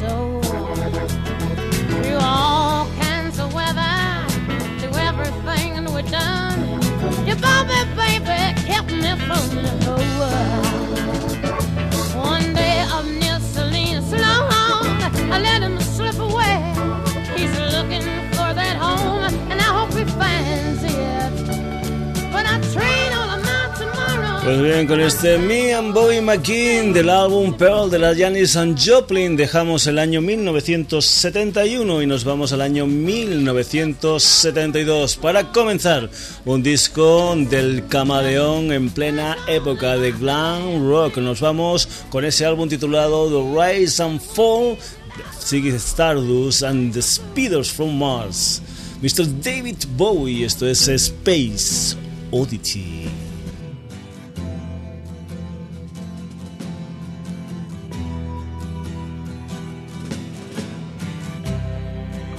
soul. 0.00 0.40
Through 2.02 2.18
all 2.22 2.86
kinds 3.00 3.38
of 3.38 3.52
weather, 3.52 3.96
everything 4.96 5.84
we've 5.94 6.10
done, 6.10 6.80
baby 7.96 8.40
kept 8.66 8.92
me 8.92 9.12
from 9.26 9.79
Pues 24.50 24.62
bien, 24.62 24.86
con 24.88 25.00
este 25.00 25.38
Me 25.38 25.72
and 25.74 25.94
Bobby 25.94 26.20
McKean 26.20 26.92
del 26.92 27.08
álbum 27.08 27.56
Pearl 27.56 27.88
de 27.88 28.00
la 28.00 28.16
Janis 28.16 28.56
and 28.56 28.76
Joplin 28.76 29.36
dejamos 29.36 29.86
el 29.86 29.96
año 29.96 30.20
1971 30.20 32.02
y 32.02 32.06
nos 32.08 32.24
vamos 32.24 32.52
al 32.52 32.60
año 32.60 32.84
1972 32.84 35.14
para 35.18 35.52
comenzar 35.52 36.10
un 36.44 36.64
disco 36.64 37.36
del 37.36 37.86
camaleón 37.86 38.72
en 38.72 38.90
plena 38.90 39.38
época 39.46 39.96
de 39.96 40.10
glam 40.10 40.90
rock. 40.90 41.18
Nos 41.18 41.40
vamos 41.40 41.88
con 42.10 42.24
ese 42.24 42.44
álbum 42.44 42.68
titulado 42.68 43.28
The 43.28 43.78
Rise 43.78 44.02
and 44.02 44.20
Fall 44.20 44.76
Ziggy 45.40 45.76
Stardust 45.76 46.64
and 46.64 46.92
the 46.92 47.02
Speeders 47.02 47.70
from 47.70 47.96
Mars. 47.96 48.60
Mr. 49.00 49.26
David 49.26 49.76
Bowie, 49.96 50.44
esto 50.44 50.66
es 50.66 50.88
Space 50.88 51.96
Oddity. 52.32 53.19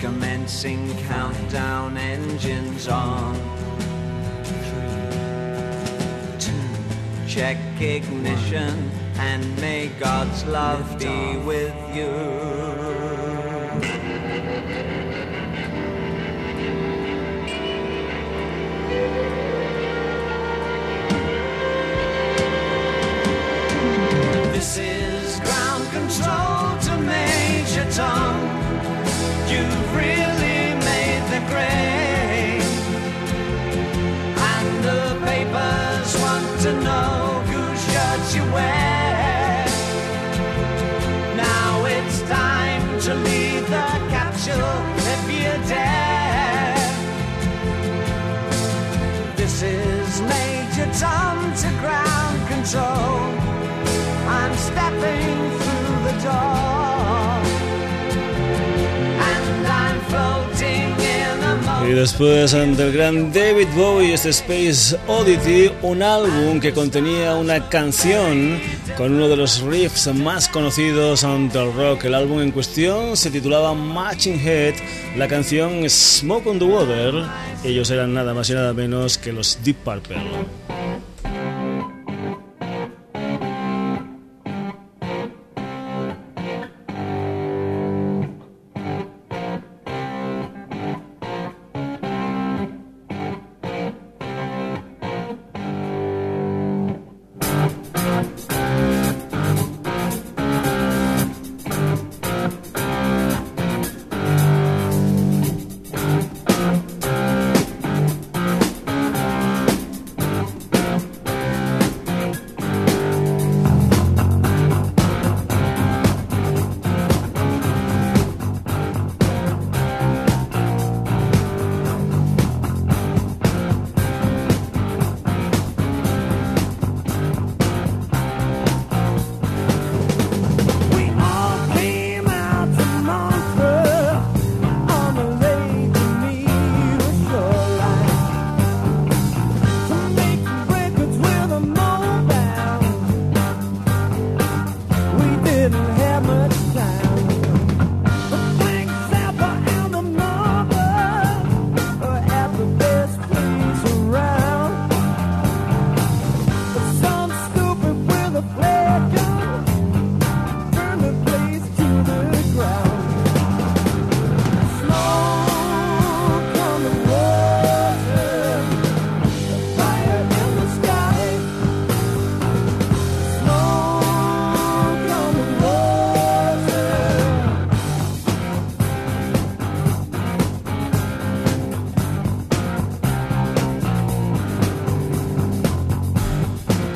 Commencing 0.00 0.96
countdown 1.08 1.96
engines 1.96 2.86
on. 2.86 3.34
Three, 4.44 6.38
two. 6.38 6.52
Check 7.26 7.58
ignition 7.80 8.90
and 9.18 9.60
may 9.60 9.88
God's 9.98 10.44
love 10.46 10.98
be 11.00 11.36
with 11.38 11.74
you. 11.96 12.06
This 24.52 24.78
is 24.78 24.97
I'm 52.76 54.54
stepping 54.56 55.36
through 55.58 56.02
the 56.04 56.12
door. 56.22 57.40
And 59.24 59.66
I'm 59.66 60.00
floating 60.10 61.88
Y 61.88 61.92
después 61.92 62.52
del 62.52 62.92
gran 62.92 63.32
David 63.32 63.68
Bowie, 63.74 64.12
este 64.12 64.28
Space 64.28 64.98
Oddity, 65.06 65.70
un 65.80 66.02
álbum 66.02 66.60
que 66.60 66.74
contenía 66.74 67.36
una 67.36 67.70
canción 67.70 68.60
con 68.98 69.14
uno 69.14 69.28
de 69.28 69.36
los 69.36 69.62
riffs 69.62 70.06
más 70.14 70.48
conocidos 70.48 71.22
del 71.22 71.72
rock. 71.72 72.04
El 72.04 72.14
álbum 72.14 72.42
en 72.42 72.50
cuestión 72.50 73.16
se 73.16 73.30
titulaba 73.30 73.72
Matching 73.72 74.38
Head, 74.46 74.74
la 75.16 75.26
canción 75.26 75.88
Smoke 75.88 76.46
on 76.46 76.58
the 76.58 76.66
Water. 76.66 77.24
Ellos 77.64 77.90
eran 77.90 78.12
nada 78.12 78.34
más 78.34 78.50
y 78.50 78.52
nada 78.52 78.74
menos 78.74 79.16
que 79.16 79.32
los 79.32 79.58
Deep 79.64 79.76
Purple. 79.76 80.18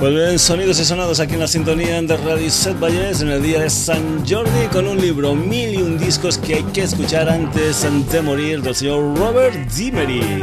Pues 0.02 0.14
bien, 0.14 0.36
sonidos 0.36 0.80
y 0.80 0.84
sonados 0.84 1.20
aquí 1.20 1.34
en 1.34 1.38
la 1.38 1.46
sintonía 1.46 2.02
de 2.02 2.16
Radio 2.16 2.50
Set 2.50 2.76
Valles 2.80 3.20
en 3.20 3.28
el 3.28 3.40
día 3.40 3.60
de 3.60 3.70
San 3.70 4.28
Jordi 4.28 4.66
con 4.72 4.88
un 4.88 5.00
libro, 5.00 5.32
mil 5.36 5.74
y 5.74 5.76
un 5.76 5.96
discos 5.96 6.38
que 6.38 6.56
hay 6.56 6.64
que 6.64 6.82
escuchar 6.82 7.28
antes 7.28 7.86
de 8.10 8.20
morir 8.20 8.62
del 8.62 8.74
señor 8.74 9.16
Robert 9.16 9.54
Dimery. 9.70 10.42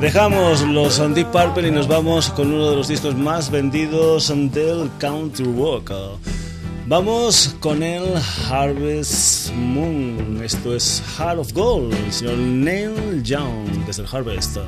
Dejamos 0.00 0.62
los 0.68 0.98
Deep 1.16 1.32
Purple 1.32 1.66
y 1.66 1.72
nos 1.72 1.88
vamos 1.88 2.30
con 2.30 2.54
uno 2.54 2.70
de 2.70 2.76
los 2.76 2.86
discos 2.86 3.16
más 3.16 3.50
vendidos 3.50 4.28
del 4.28 4.88
country 5.00 5.52
rock. 5.58 5.90
Vamos 6.86 7.56
con 7.58 7.82
el 7.82 8.04
Harvest 8.48 9.50
Moon. 9.54 10.40
Esto 10.44 10.76
es 10.76 11.02
Heart 11.18 11.40
of 11.40 11.52
Gold, 11.54 11.92
el 11.92 12.12
señor 12.12 12.38
Neil 12.38 13.20
Young 13.24 13.84
desde 13.84 14.02
el 14.02 14.08
Harvest. 14.12 14.58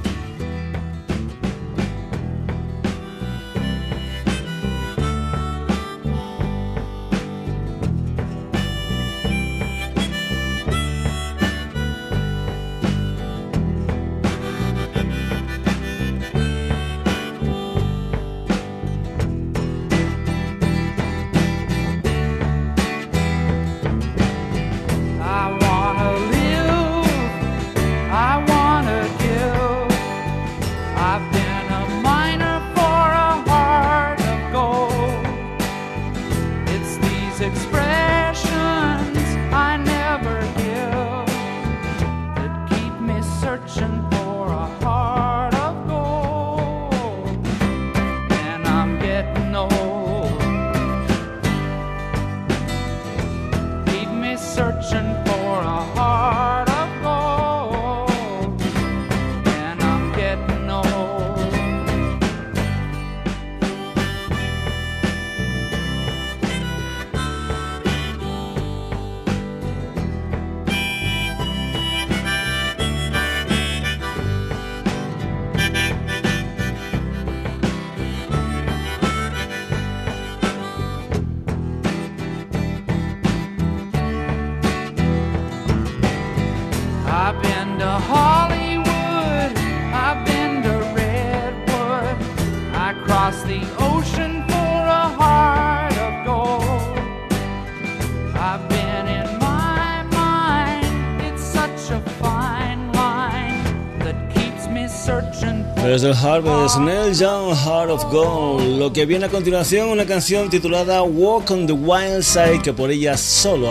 Desde 105.86 106.08
el 106.08 106.16
Harvest, 106.16 106.78
Neil 106.78 107.14
Young, 107.14 107.54
Heart 107.54 107.90
of 107.90 108.04
Gold. 108.10 108.76
Lo 108.76 108.92
que 108.92 109.06
viene 109.06 109.26
a 109.26 109.28
continuación, 109.28 109.88
una 109.88 110.04
canción 110.04 110.50
titulada 110.50 111.02
Walk 111.04 111.48
on 111.52 111.66
the 111.66 111.72
Wild 111.72 112.22
Side, 112.22 112.60
que 112.62 112.72
por 112.72 112.90
ella 112.90 113.16
solo 113.16 113.70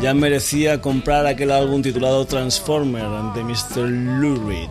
ya 0.00 0.14
merecía 0.14 0.80
comprar 0.80 1.26
aquel 1.26 1.50
álbum 1.50 1.82
titulado 1.82 2.24
Transformer 2.24 3.04
de 3.34 3.42
Mr. 3.42 3.88
Lou 3.88 4.48
Reed. 4.48 4.70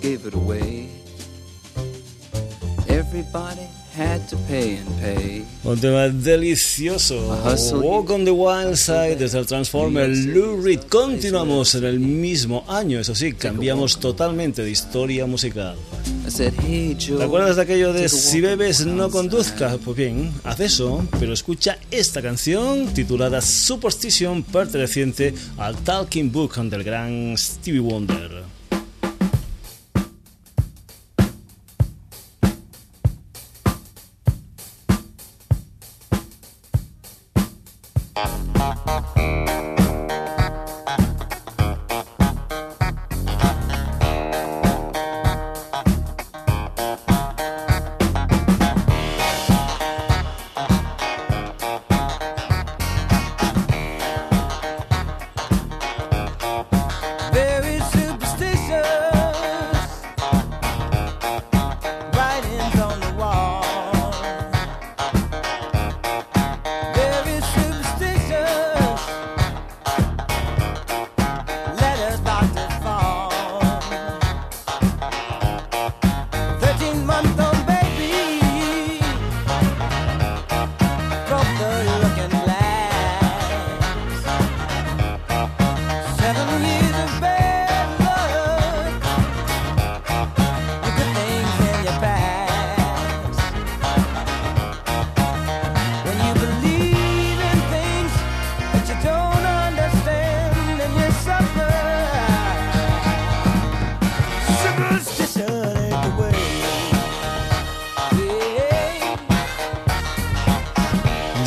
gave 0.00 0.26
it 0.26 0.34
away. 0.34 0.88
Everybody 2.88 3.68
Un 5.64 5.80
tema 5.80 6.08
delicioso. 6.08 7.16
Walk 7.82 8.10
on 8.10 8.24
the 8.24 8.30
Wild 8.30 8.76
Side 8.76 9.16
desde 9.16 9.40
el 9.40 9.46
Transformer 9.46 10.08
Lou 10.08 10.62
Reed. 10.62 10.82
Continuamos 10.88 11.74
en 11.74 11.84
el 11.84 11.98
mismo 11.98 12.64
año, 12.68 13.00
eso 13.00 13.14
sí, 13.14 13.32
cambiamos 13.32 13.98
totalmente 13.98 14.62
de 14.62 14.70
historia 14.70 15.26
musical. 15.26 15.76
¿Te 16.36 17.22
acuerdas 17.24 17.56
de 17.56 17.62
aquello 17.62 17.92
de 17.92 18.08
si 18.08 18.40
bebes 18.40 18.86
no 18.86 19.10
conduzca? 19.10 19.76
Pues 19.84 19.96
bien, 19.96 20.32
haz 20.44 20.60
eso, 20.60 21.04
pero 21.18 21.32
escucha 21.32 21.78
esta 21.90 22.22
canción 22.22 22.86
titulada 22.94 23.40
Superstition 23.40 24.44
perteneciente 24.44 25.34
al 25.56 25.76
Talking 25.76 26.30
Book 26.30 26.54
del 26.54 26.84
gran 26.84 27.36
Stevie 27.36 27.80
Wonder. 27.80 28.57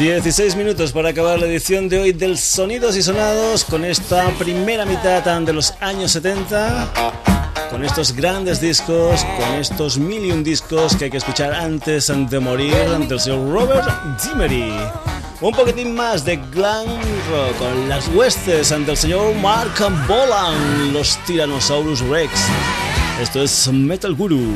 16 0.01 0.55
minutos 0.55 0.93
para 0.93 1.09
acabar 1.09 1.37
la 1.37 1.45
edición 1.45 1.87
de 1.87 1.99
hoy 1.99 2.11
del 2.11 2.35
Sonidos 2.35 2.97
y 2.97 3.03
Sonados 3.03 3.63
con 3.63 3.85
esta 3.85 4.31
primera 4.31 4.83
mitad 4.83 5.21
de 5.41 5.53
los 5.53 5.75
años 5.79 6.13
70, 6.13 6.91
con 7.69 7.85
estos 7.85 8.11
grandes 8.11 8.59
discos, 8.59 9.23
con 9.23 9.59
estos 9.59 9.99
million 9.99 10.43
discos 10.43 10.95
que 10.95 11.05
hay 11.05 11.11
que 11.11 11.17
escuchar 11.17 11.53
antes 11.53 12.11
de 12.31 12.39
morir 12.39 12.73
del 13.07 13.19
señor 13.19 13.47
Robert 13.47 13.87
Dimery. 14.23 14.73
Un 15.39 15.53
poquitín 15.53 15.93
más 15.93 16.25
de 16.25 16.37
glam 16.51 16.87
rock 17.29 17.57
con 17.59 17.87
las 17.87 18.07
huestes 18.07 18.71
del 18.71 18.97
señor 18.97 19.35
Mark 19.35 19.77
Bolan, 20.07 20.93
los 20.93 21.15
Tyrannosaurus 21.27 21.99
Rex. 21.99 22.31
Esto 23.21 23.43
es 23.43 23.67
Metal 23.71 24.15
Guru. 24.15 24.51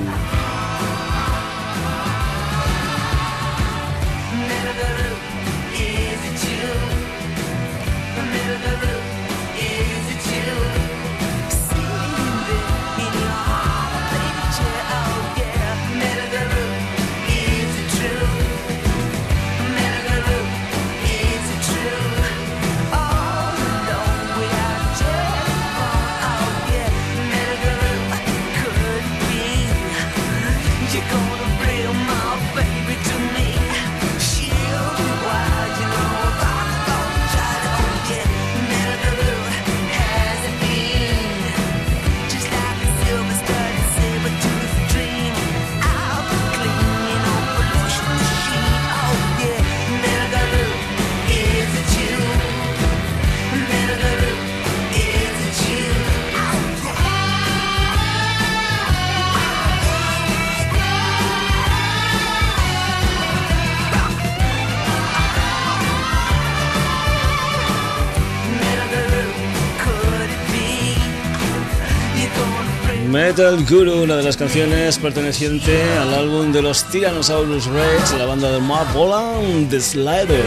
Metal 73.38 73.66
Guru, 73.66 74.04
una 74.04 74.16
de 74.16 74.24
las 74.24 74.38
canciones 74.38 74.98
perteneciente 74.98 75.84
al 76.00 76.14
álbum 76.14 76.54
de 76.54 76.62
los 76.62 76.86
Tyrannosaurus 76.86 77.66
Rex, 77.66 78.18
la 78.18 78.24
banda 78.24 78.50
de 78.50 78.62
Mark 78.62 78.94
Bolan, 78.94 79.68
The 79.70 79.82
Slider. 79.82 80.46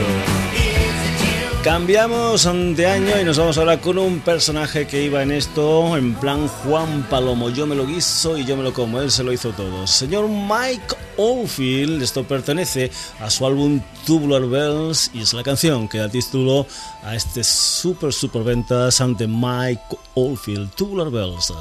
Cambiamos 1.62 2.48
de 2.76 2.86
año 2.86 3.20
y 3.20 3.24
nos 3.24 3.36
vamos 3.36 3.58
ahora 3.58 3.78
con 3.78 3.98
un 3.98 4.20
personaje 4.20 4.86
que 4.86 5.02
iba 5.02 5.22
en 5.22 5.32
esto, 5.32 5.98
en 5.98 6.14
plan 6.14 6.48
Juan 6.48 7.06
Palomo. 7.10 7.50
Yo 7.50 7.66
me 7.66 7.74
lo 7.74 7.86
guiso 7.86 8.38
y 8.38 8.46
yo 8.46 8.56
me 8.56 8.62
lo 8.62 8.72
como, 8.72 9.02
él 9.02 9.10
se 9.10 9.22
lo 9.22 9.34
hizo 9.34 9.50
todo. 9.50 9.86
Señor 9.86 10.26
Mike 10.26 10.96
Oldfield, 11.18 12.02
esto 12.02 12.24
pertenece 12.24 12.90
a 13.20 13.28
su 13.28 13.44
álbum 13.44 13.82
Tubular 14.06 14.46
Bells 14.46 15.10
y 15.12 15.20
es 15.20 15.34
la 15.34 15.42
canción 15.42 15.88
que 15.88 15.98
da 15.98 16.08
título 16.08 16.66
a 17.02 17.14
este 17.14 17.44
super 17.44 18.14
super 18.14 18.44
ventas 18.44 19.02
ante 19.02 19.26
Mike 19.26 19.82
Oldfield, 20.14 20.70
Tubular 20.74 21.10
Bells. 21.10 21.52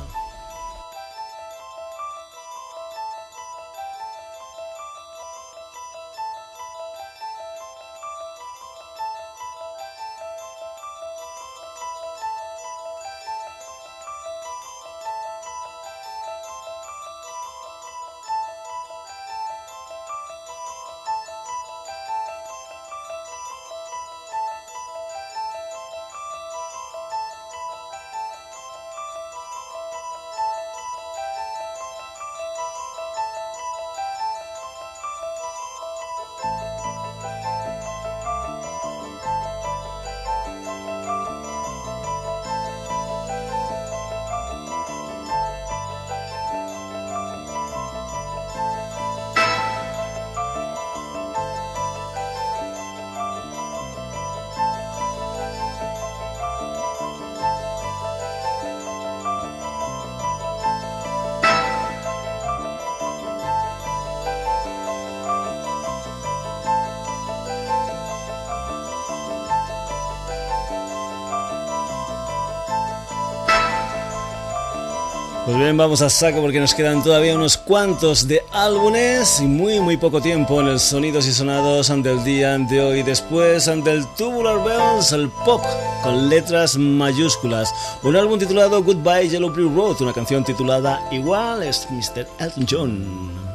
Vamos 75.78 76.02
a 76.02 76.10
saco 76.10 76.42
porque 76.42 76.60
nos 76.60 76.74
quedan 76.74 77.04
todavía 77.04 77.36
unos 77.36 77.56
cuantos 77.56 78.28
de 78.28 78.42
álbumes 78.52 79.40
y 79.40 79.46
muy 79.46 79.80
muy 79.80 79.96
poco 79.96 80.20
tiempo 80.20 80.60
en 80.60 80.70
el 80.70 80.80
Sonidos 80.80 81.28
y 81.28 81.32
Sonados 81.32 81.92
ante 81.92 82.10
el 82.10 82.24
día 82.24 82.58
de 82.58 82.82
hoy. 82.82 83.04
Después 83.04 83.68
ante 83.68 83.92
el 83.92 84.04
Tubular 84.16 84.64
Bells, 84.64 85.12
el 85.12 85.30
pop 85.46 85.62
con 86.02 86.30
letras 86.30 86.78
mayúsculas. 86.78 87.72
Un 88.02 88.16
álbum 88.16 88.40
titulado 88.40 88.84
Goodbye 88.84 89.30
Yellow 89.30 89.52
Brick 89.52 89.72
Road, 89.76 90.02
una 90.02 90.14
canción 90.14 90.44
titulada 90.44 91.00
igual 91.12 91.62
es 91.62 91.88
Mr. 91.92 92.28
Elton 92.40 92.66
John. 92.68 93.47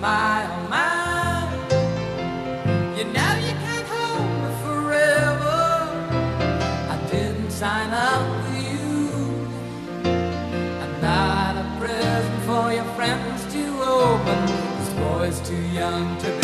Listened 0.00 0.06
to 0.06 0.08
oh 0.08 0.68
my. 0.68 1.48
You 2.96 3.04
know 3.04 3.36
you 3.46 3.54
can't 3.64 3.86
hold 3.86 4.30
me 4.42 4.50
forever. 4.64 5.60
I 6.88 6.96
didn't 7.10 7.50
sign 7.50 7.90
up 7.90 8.22
with 8.30 8.70
you. 8.70 8.80
I'm 10.82 11.00
not 11.00 11.56
a 11.56 11.78
present 11.78 12.42
for 12.44 12.72
your 12.72 12.88
friends 12.96 13.52
to 13.52 13.82
open. 13.82 14.46
This 14.78 14.90
boy's 14.94 15.40
too 15.48 15.62
young 15.72 16.18
to 16.18 16.39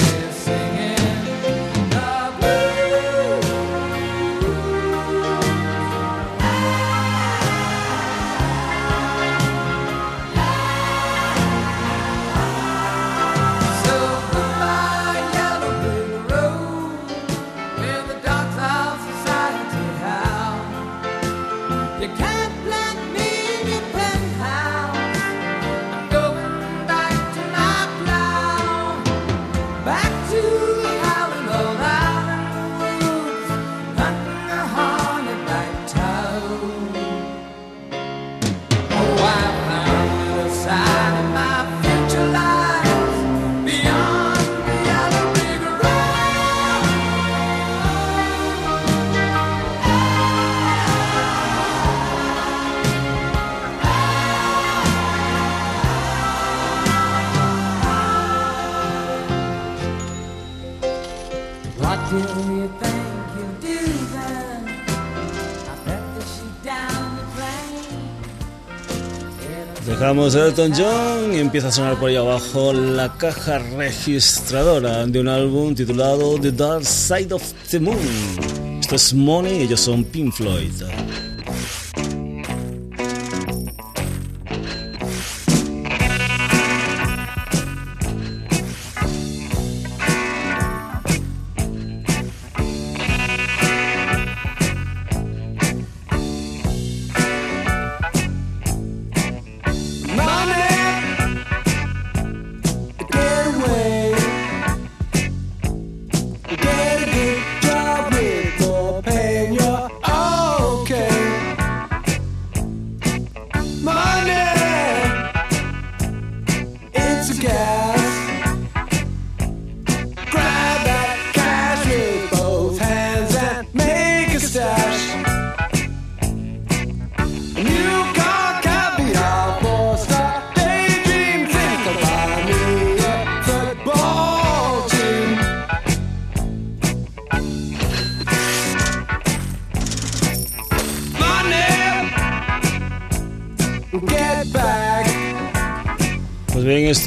Dejamos 69.99 70.35
Elton 70.35 70.73
John 70.77 71.33
y 71.33 71.39
empieza 71.39 71.69
a 71.69 71.73
sonar 71.73 71.97
por 71.99 72.11
ahí 72.11 72.17
abajo 72.17 72.75
la 72.75 73.17
caja 73.17 73.59
registradora 73.59 75.07
de 75.07 75.21
un 75.21 75.27
álbum 75.27 75.75
titulado 75.75 76.39
The 76.39 76.53
Dark 76.53 76.85
Side 76.85 77.33
of 77.33 77.43
the 77.71 77.81
Moon. 77.81 78.79
Esto 78.79 78.95
es 78.95 79.15
Money 79.15 79.61
y 79.61 79.63
ellos 79.63 79.81
son 79.81 80.05
Pink 80.05 80.35
Floyd. 80.35 80.83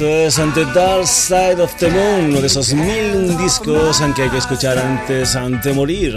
Ante 0.02 0.64
Dark 0.72 1.06
Side 1.06 1.60
of 1.60 1.74
the 1.76 1.90
Moon, 1.90 2.30
uno 2.30 2.40
de 2.40 2.46
esos 2.46 2.72
mil 2.72 3.36
discos 3.36 4.00
que 4.16 4.22
hay 4.22 4.30
que 4.30 4.38
escuchar 4.38 4.78
antes 4.78 5.36
de 5.62 5.72
morir. 5.74 6.16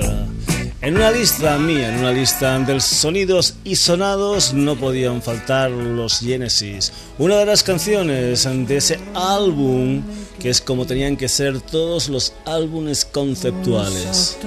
En 0.82 0.96
una 0.96 1.12
lista 1.12 1.58
mía, 1.58 1.90
en 1.94 2.00
una 2.00 2.14
lista 2.14 2.58
de 2.60 2.80
sonidos 2.80 3.56
y 3.66 3.76
sonados, 3.76 4.54
no 4.54 4.78
podían 4.78 5.22
faltar 5.22 5.70
los 5.70 6.20
Genesis. 6.20 6.94
Una 7.18 7.36
de 7.36 7.46
las 7.46 7.62
canciones 7.62 8.46
de 8.46 8.78
ese 8.78 9.00
álbum, 9.16 10.02
que 10.40 10.50
es 10.50 10.62
como 10.62 10.86
tenían 10.86 11.18
que 11.18 11.28
ser 11.28 11.60
todos 11.60 12.08
los 12.08 12.32
álbumes 12.46 13.04
conceptuales. 13.04 14.38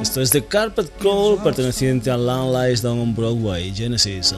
Esto 0.00 0.20
es 0.20 0.30
The 0.30 0.44
Carpet 0.44 0.92
Crawl, 1.00 1.42
perteneciente 1.42 2.08
a 2.08 2.16
Land 2.16 2.54
Lies 2.54 2.82
Down 2.82 3.00
on 3.00 3.14
Broadway, 3.16 3.72
Genesis. 3.74 4.32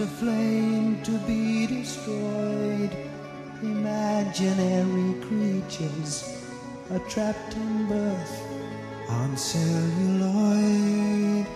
Into 0.00 0.12
flame 0.16 1.02
to 1.02 1.18
be 1.26 1.66
destroyed. 1.66 2.90
Imaginary 3.62 5.20
creatures 5.20 6.42
are 6.90 7.00
trapped 7.00 7.54
in 7.54 7.86
birth 7.86 8.42
on 9.08 9.36
celluloid. 9.36 11.46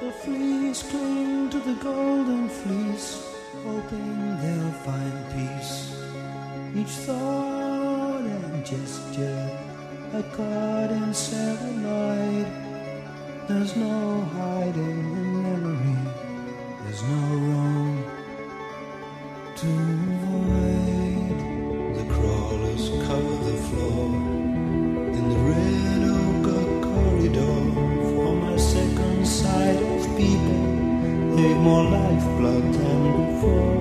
The 0.00 0.10
fleas 0.24 0.82
cling 0.82 1.50
to 1.50 1.60
the 1.60 1.74
golden 1.74 2.48
fleece, 2.48 3.22
hoping 3.62 4.40
they'll 4.40 4.72
find 4.82 5.24
peace. 5.34 5.94
Each 6.74 6.96
thought 7.06 8.26
and 8.26 8.66
gesture 8.66 9.50
a 10.14 10.22
card 10.36 10.90
in 10.90 11.14
celluloid. 11.14 12.63
There's 13.46 13.76
no 13.76 14.22
hiding 14.36 15.00
in 15.20 15.42
memory. 15.42 15.96
There's 16.82 17.02
no 17.02 17.24
room 17.46 18.04
to 19.56 19.66
avoid. 20.14 21.38
The 21.98 22.06
crawlers 22.14 22.88
cover 23.06 23.36
the 23.50 23.58
floor 23.68 24.06
in 25.12 25.24
the 25.28 25.40
red 25.50 26.02
oak 26.08 26.46
corridor. 26.84 27.56
For 28.14 28.34
my 28.34 28.56
second 28.56 29.26
sight 29.26 29.76
of 29.76 30.16
people, 30.16 31.36
they've 31.36 31.58
more 31.58 31.84
lifeblood 31.84 32.72
than 32.72 33.34
before. 33.34 33.73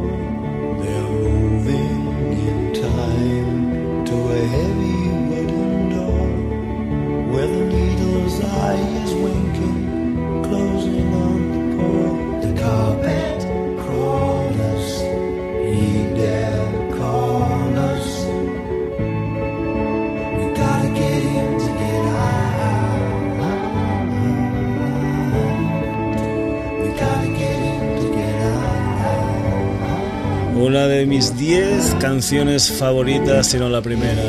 Mis 31.23 31.37
10 31.37 31.95
canciones 32.01 32.69
favoritas, 32.69 33.47
si 33.47 33.57
no 33.57 33.69
la 33.69 33.81
primera. 33.81 34.23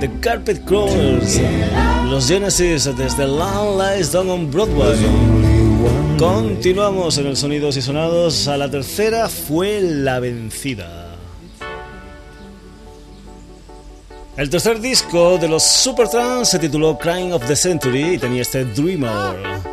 The 0.00 0.10
Carpet 0.20 0.64
Crawlers, 0.64 1.40
los 2.10 2.28
Genesis 2.28 2.84
desde 2.96 3.26
Long 3.26 3.78
Lies 3.78 4.12
Down 4.12 4.28
on 4.28 4.50
Broadway. 4.50 4.98
Continuamos 6.18 7.16
en 7.18 7.26
el 7.26 7.36
Sonidos 7.36 7.76
y 7.76 7.82
Sonados. 7.82 8.48
A 8.48 8.56
la 8.58 8.70
tercera 8.70 9.28
fue 9.28 9.80
la 9.80 10.20
vencida. 10.20 11.16
El 14.36 14.50
tercer 14.50 14.80
disco 14.80 15.38
de 15.38 15.48
los 15.48 15.62
Supertrans 15.62 16.50
se 16.50 16.58
tituló 16.58 16.98
Crying 16.98 17.32
of 17.32 17.46
the 17.46 17.56
Century 17.56 18.14
y 18.14 18.18
tenía 18.18 18.42
este 18.42 18.64
Dreamer. 18.64 19.69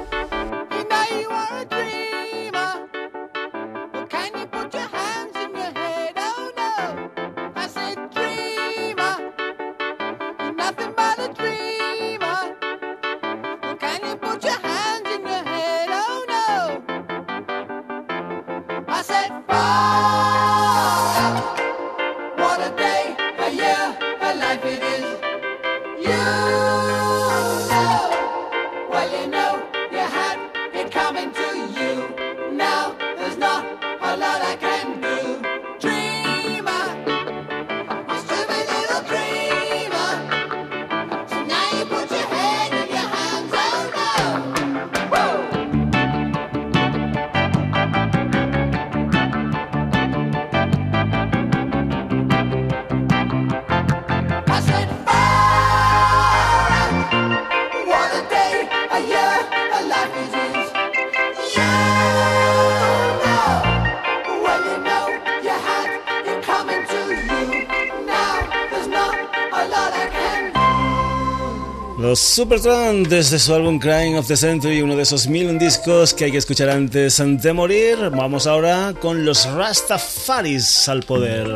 Los 72.07 72.19
Supertramp 72.19 73.05
desde 73.09 73.37
su 73.37 73.53
álbum 73.53 73.79
Crying 73.79 74.15
of 74.15 74.29
the 74.29 74.37
Century, 74.37 74.81
uno 74.81 74.95
de 74.95 75.03
esos 75.03 75.27
mil 75.27 75.59
discos 75.59 76.13
que 76.13 76.23
hay 76.23 76.31
que 76.31 76.37
escuchar 76.37 76.69
antes 76.69 77.21
de 77.21 77.51
morir. 77.51 77.97
Vamos 78.15 78.47
ahora 78.47 78.93
con 78.97 79.25
los 79.25 79.45
Rastafaris 79.51 80.87
al 80.87 81.03
poder. 81.03 81.49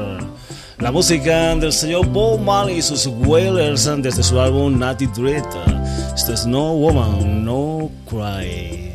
La 0.78 0.92
música 0.92 1.56
del 1.56 1.72
señor 1.72 2.06
Bob 2.08 2.42
Marley 2.42 2.80
y 2.80 2.82
sus 2.82 3.08
Wailers 3.08 3.90
desde 4.00 4.24
su 4.24 4.42
álbum 4.42 4.78
Natty 4.78 5.06
Dread. 5.06 5.46
Esto 6.14 6.34
es 6.34 6.46
No 6.46 6.74
Woman, 6.74 7.46
No 7.46 7.90
Cry. 8.10 8.91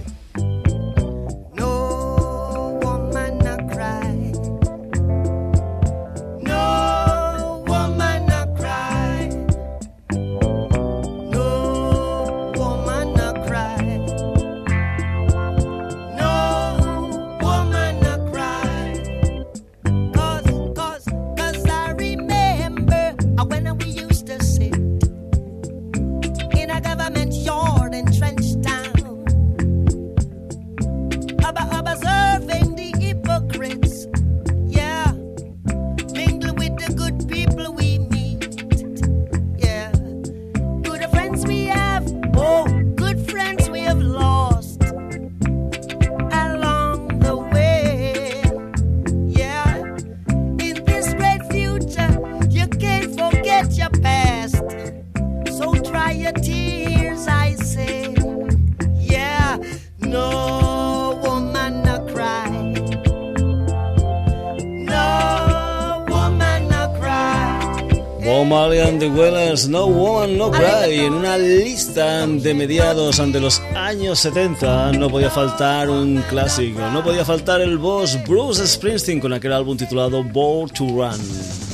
No 69.65 69.87
Woman, 69.87 70.37
No 70.37 70.51
Cry, 70.51 70.99
en 71.07 71.15
una 71.15 71.39
lista 71.39 72.27
de 72.27 72.53
mediados 72.53 73.19
ante 73.19 73.41
los 73.41 73.61
años 73.75 74.19
70 74.19 74.93
no 74.93 75.09
podía 75.09 75.31
faltar 75.31 75.89
un 75.89 76.23
clásico, 76.29 76.81
no 76.93 77.03
podía 77.03 77.25
faltar 77.25 77.63
el 77.63 77.79
boss 77.79 78.19
Bruce 78.29 78.67
Springsteen 78.67 79.19
con 79.19 79.33
aquel 79.33 79.55
álbum 79.55 79.77
titulado 79.77 80.23
Born 80.23 80.69
to 80.69 80.85
Run. 80.89 81.66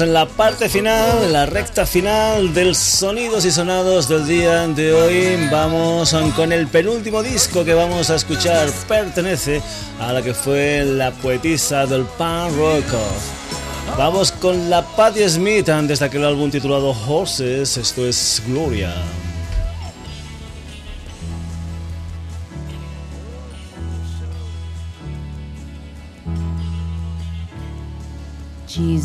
en 0.00 0.12
la 0.12 0.26
parte 0.26 0.68
final, 0.68 1.24
en 1.24 1.32
la 1.32 1.46
recta 1.46 1.84
final 1.84 2.54
del 2.54 2.74
Sonidos 2.74 3.44
y 3.44 3.50
Sonados 3.50 4.08
del 4.08 4.26
día 4.26 4.66
de 4.68 4.92
hoy. 4.92 5.48
Vamos 5.50 6.14
con 6.36 6.52
el 6.52 6.66
penúltimo 6.68 7.22
disco 7.22 7.64
que 7.64 7.74
vamos 7.74 8.08
a 8.10 8.16
escuchar. 8.16 8.68
Pertenece 8.88 9.60
a 10.00 10.12
la 10.12 10.22
que 10.22 10.32
fue 10.32 10.84
la 10.84 11.10
poetisa 11.10 11.86
del 11.86 12.04
pan 12.04 12.56
rock. 12.56 12.84
Vamos 13.98 14.32
con 14.32 14.70
la 14.70 14.82
Patti 14.82 15.28
Smith 15.28 15.68
antes 15.68 15.98
de 15.98 16.06
aquel 16.06 16.24
álbum 16.24 16.50
titulado 16.50 16.94
Horses. 17.06 17.76
Esto 17.76 18.06
es 18.06 18.42
Gloria. 18.46 18.94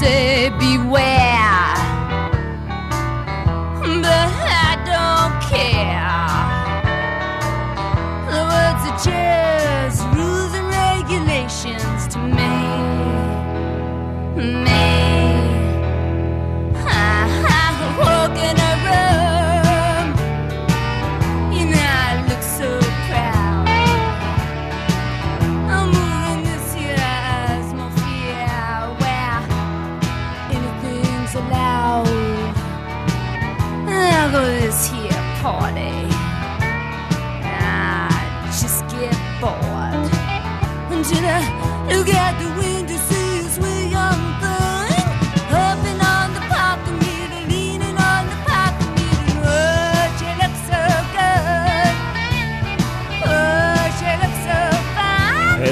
say 0.00 0.48
beware. 0.58 1.09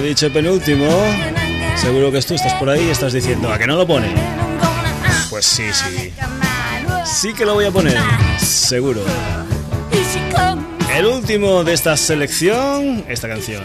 dicho 0.09 0.32
penúltimo, 0.32 0.88
seguro 1.76 2.11
que 2.11 2.22
tú 2.22 2.34
estás 2.34 2.54
por 2.54 2.70
ahí 2.70 2.86
y 2.86 2.90
estás 2.90 3.12
diciendo, 3.12 3.52
¿a 3.52 3.59
que 3.59 3.66
no 3.66 3.76
lo 3.76 3.86
pone? 3.86 4.14
Pues 5.28 5.44
sí, 5.44 5.64
sí. 5.70 6.12
Sí 7.04 7.34
que 7.34 7.44
lo 7.44 7.52
voy 7.52 7.66
a 7.66 7.70
poner, 7.70 7.98
seguro. 8.38 9.02
El 10.96 11.04
último 11.04 11.62
de 11.62 11.74
esta 11.74 11.94
selección, 11.98 13.04
esta 13.06 13.28
canción. 13.28 13.64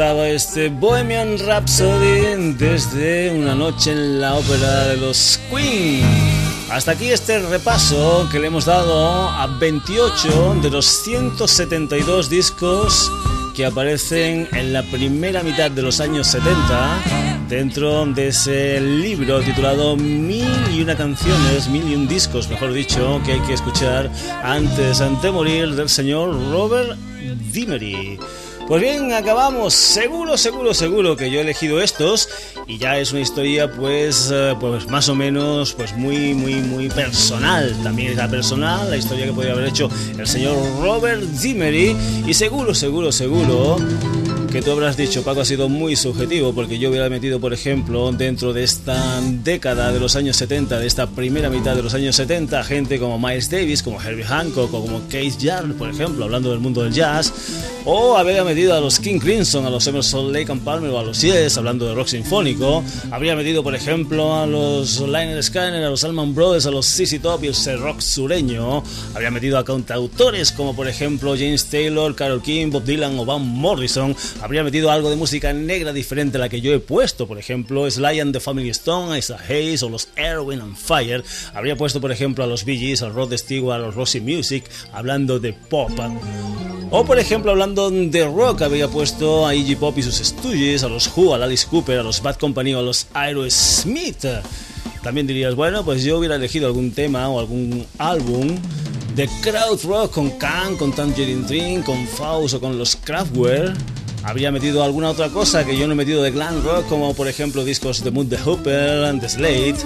Este 0.00 0.70
Bohemian 0.70 1.38
Rhapsody 1.38 2.54
desde 2.54 3.30
una 3.32 3.54
noche 3.54 3.92
en 3.92 4.18
la 4.18 4.34
ópera 4.34 4.88
de 4.88 4.96
los 4.96 5.38
Queen. 5.50 6.02
Hasta 6.70 6.92
aquí 6.92 7.10
este 7.10 7.38
repaso 7.38 8.26
que 8.32 8.38
le 8.38 8.46
hemos 8.46 8.64
dado 8.64 9.28
a 9.28 9.46
28 9.46 10.60
de 10.62 10.70
los 10.70 10.86
172 10.86 12.30
discos 12.30 13.12
que 13.54 13.66
aparecen 13.66 14.48
en 14.52 14.72
la 14.72 14.82
primera 14.84 15.42
mitad 15.42 15.70
de 15.70 15.82
los 15.82 16.00
años 16.00 16.28
70 16.28 17.46
dentro 17.50 18.06
de 18.06 18.28
ese 18.28 18.80
libro 18.80 19.40
titulado 19.42 19.98
Mil 19.98 20.48
y 20.74 20.80
una 20.80 20.96
canciones, 20.96 21.68
mil 21.68 21.86
y 21.86 21.94
un 21.94 22.08
discos, 22.08 22.48
mejor 22.48 22.72
dicho, 22.72 23.20
que 23.26 23.32
hay 23.32 23.40
que 23.40 23.52
escuchar 23.52 24.10
antes 24.42 25.02
de 25.20 25.30
morir 25.30 25.74
del 25.74 25.90
señor 25.90 26.32
Robert 26.50 26.96
Dimery. 27.52 28.18
Pues 28.70 28.82
bien, 28.82 29.12
acabamos. 29.12 29.74
Seguro, 29.74 30.38
seguro, 30.38 30.74
seguro 30.74 31.16
que 31.16 31.28
yo 31.28 31.40
he 31.40 31.42
elegido 31.42 31.80
estos 31.80 32.28
y 32.68 32.78
ya 32.78 33.00
es 33.00 33.10
una 33.10 33.20
historia, 33.20 33.68
pues, 33.68 34.30
eh, 34.32 34.54
pues 34.60 34.86
más 34.86 35.08
o 35.08 35.16
menos, 35.16 35.72
pues 35.72 35.92
muy, 35.96 36.34
muy, 36.34 36.54
muy 36.54 36.88
personal. 36.88 37.76
También 37.82 38.12
es 38.12 38.16
la 38.16 38.28
personal, 38.28 38.88
la 38.88 38.96
historia 38.96 39.26
que 39.26 39.32
podría 39.32 39.54
haber 39.54 39.64
hecho 39.64 39.90
el 40.16 40.24
señor 40.24 40.54
Robert 40.80 41.20
Dimery 41.20 41.96
y 42.24 42.32
seguro, 42.32 42.72
seguro, 42.72 43.10
seguro 43.10 43.76
que 44.52 44.62
tú 44.62 44.72
habrás 44.72 44.96
dicho, 44.96 45.22
Paco, 45.22 45.42
ha 45.42 45.44
sido 45.44 45.68
muy 45.68 45.94
subjetivo, 45.94 46.52
porque 46.52 46.78
yo 46.78 46.90
hubiera 46.90 47.08
metido, 47.08 47.38
por 47.38 47.52
ejemplo, 47.52 48.10
dentro 48.10 48.52
de 48.52 48.64
esta 48.64 49.20
década 49.22 49.92
de 49.92 50.00
los 50.00 50.16
años 50.16 50.36
70, 50.36 50.80
de 50.80 50.88
esta 50.88 51.06
primera 51.06 51.50
mitad 51.50 51.76
de 51.76 51.82
los 51.82 51.94
años 51.94 52.16
70, 52.16 52.64
gente 52.64 52.98
como 52.98 53.16
Miles 53.18 53.48
Davis, 53.48 53.82
como 53.82 54.02
Herbie 54.02 54.24
Hancock 54.24 54.74
o 54.74 54.82
como 54.82 55.06
Keith 55.08 55.36
Jarrett, 55.40 55.76
por 55.76 55.88
ejemplo, 55.88 56.24
hablando 56.24 56.50
del 56.50 56.58
mundo 56.58 56.82
del 56.82 56.92
jazz, 56.92 57.32
o 57.84 58.16
habría 58.16 58.44
metido 58.44 58.74
a 58.74 58.80
los 58.80 58.98
King 58.98 59.18
Crimson, 59.18 59.66
a 59.66 59.70
los 59.70 59.86
Emerson 59.86 60.32
Lake 60.32 60.50
and 60.50 60.62
Palmer 60.62 60.90
o 60.90 60.98
a 60.98 61.02
los 61.02 61.20
Yes, 61.20 61.56
hablando 61.56 61.86
de 61.86 61.94
rock 61.94 62.08
sinfónico, 62.08 62.84
habría 63.10 63.36
metido, 63.36 63.62
por 63.62 63.74
ejemplo, 63.74 64.34
a 64.34 64.46
los 64.46 65.00
Liner 65.00 65.42
Scanner, 65.42 65.84
a 65.84 65.90
los 65.90 66.04
Allman 66.04 66.34
Brothers, 66.34 66.66
a 66.66 66.70
los 66.70 66.86
CC 66.86 67.18
Top 67.18 67.44
y 67.44 67.48
el 67.48 67.80
rock 67.80 68.00
sureño, 68.00 68.82
habría 69.14 69.30
metido 69.30 69.58
a 69.58 69.64
cantautores 69.64 70.52
como, 70.52 70.74
por 70.74 70.88
ejemplo, 70.88 71.34
James 71.36 71.66
Taylor, 71.66 72.14
Carol 72.14 72.42
King, 72.42 72.70
Bob 72.70 72.84
Dylan 72.84 73.18
o 73.18 73.24
Van 73.24 73.46
Morrison, 73.46 74.14
habría 74.40 74.62
metido 74.62 74.90
algo 74.90 75.10
de 75.10 75.16
música 75.16 75.52
negra 75.52 75.92
diferente 75.92 76.36
a 76.36 76.40
la 76.40 76.48
que 76.48 76.60
yo 76.60 76.72
he 76.72 76.80
puesto, 76.80 77.26
por 77.26 77.38
ejemplo, 77.38 77.90
Sly 77.90 78.20
and 78.20 78.32
the 78.32 78.40
Family 78.40 78.70
Stone, 78.70 79.16
Isaac 79.18 79.40
Hayes 79.48 79.82
o 79.82 79.88
los 79.88 80.08
Erwin 80.16 80.60
and 80.60 80.76
Fire. 80.76 81.22
Habría 81.54 81.76
puesto, 81.76 82.00
por 82.00 82.12
ejemplo, 82.12 82.44
a 82.44 82.46
los 82.46 82.64
Bee 82.64 82.78
Gees, 82.78 83.02
al 83.02 83.14
Rod 83.14 83.32
Stewart, 83.36 83.76
a 83.76 83.78
los 83.78 83.94
Roxy 83.94 84.20
Music, 84.20 84.64
hablando 84.92 85.38
de 85.38 85.52
pop. 85.52 85.90
O, 86.92 87.04
por 87.04 87.20
ejemplo, 87.20 87.52
hablando 87.52 87.88
de 87.88 88.24
rock, 88.26 88.62
habría 88.62 88.88
puesto 88.88 89.46
a 89.46 89.54
Iggy 89.54 89.76
Pop 89.76 89.96
y 89.96 90.02
sus 90.02 90.16
Stooges, 90.16 90.82
a 90.82 90.88
los 90.88 91.08
Who, 91.16 91.32
a 91.32 91.36
Alice 91.36 91.64
Cooper, 91.70 92.00
a 92.00 92.02
los 92.02 92.20
Bad 92.20 92.34
Company 92.34 92.74
o 92.74 92.80
a 92.80 92.82
los 92.82 93.06
Aerosmith. 93.14 94.24
También 95.00 95.28
dirías, 95.28 95.54
bueno, 95.54 95.84
pues 95.84 96.02
yo 96.02 96.18
hubiera 96.18 96.34
elegido 96.34 96.66
algún 96.66 96.90
tema 96.90 97.28
o 97.28 97.38
algún 97.38 97.86
álbum 97.98 98.58
de 99.14 99.28
crowd 99.40 99.80
rock 99.84 100.12
con 100.12 100.30
Can, 100.30 100.76
con 100.76 100.92
Tangerine 100.92 101.46
Dream, 101.46 101.82
con 101.84 102.08
Faust 102.08 102.54
o 102.54 102.60
con 102.60 102.76
los 102.76 102.96
Kraftwerk. 102.96 103.76
Habría 104.22 104.52
metido 104.52 104.84
alguna 104.84 105.10
otra 105.10 105.30
cosa 105.30 105.64
que 105.64 105.76
yo 105.76 105.86
no 105.86 105.94
he 105.94 105.96
metido 105.96 106.22
de 106.22 106.30
glam 106.30 106.62
rock, 106.62 106.86
como 106.88 107.14
por 107.14 107.26
ejemplo 107.26 107.64
discos 107.64 108.04
de 108.04 108.10
Mood 108.10 108.28
the 108.28 108.38
Hooper 108.38 109.18
The 109.18 109.28
Slate. 109.28 109.78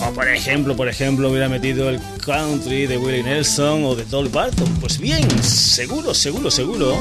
O 0.00 0.12
por 0.12 0.28
ejemplo, 0.28 0.76
por 0.76 0.88
ejemplo, 0.88 1.30
hubiera 1.30 1.48
metido 1.48 1.88
el 1.88 2.00
country 2.24 2.86
de 2.86 2.98
Willie 2.98 3.22
Nelson 3.22 3.84
o 3.84 3.94
de 3.94 4.04
Dolly 4.04 4.28
Parton. 4.30 4.68
Pues 4.80 4.98
bien, 4.98 5.28
seguro, 5.42 6.12
seguro, 6.12 6.50
seguro 6.50 6.96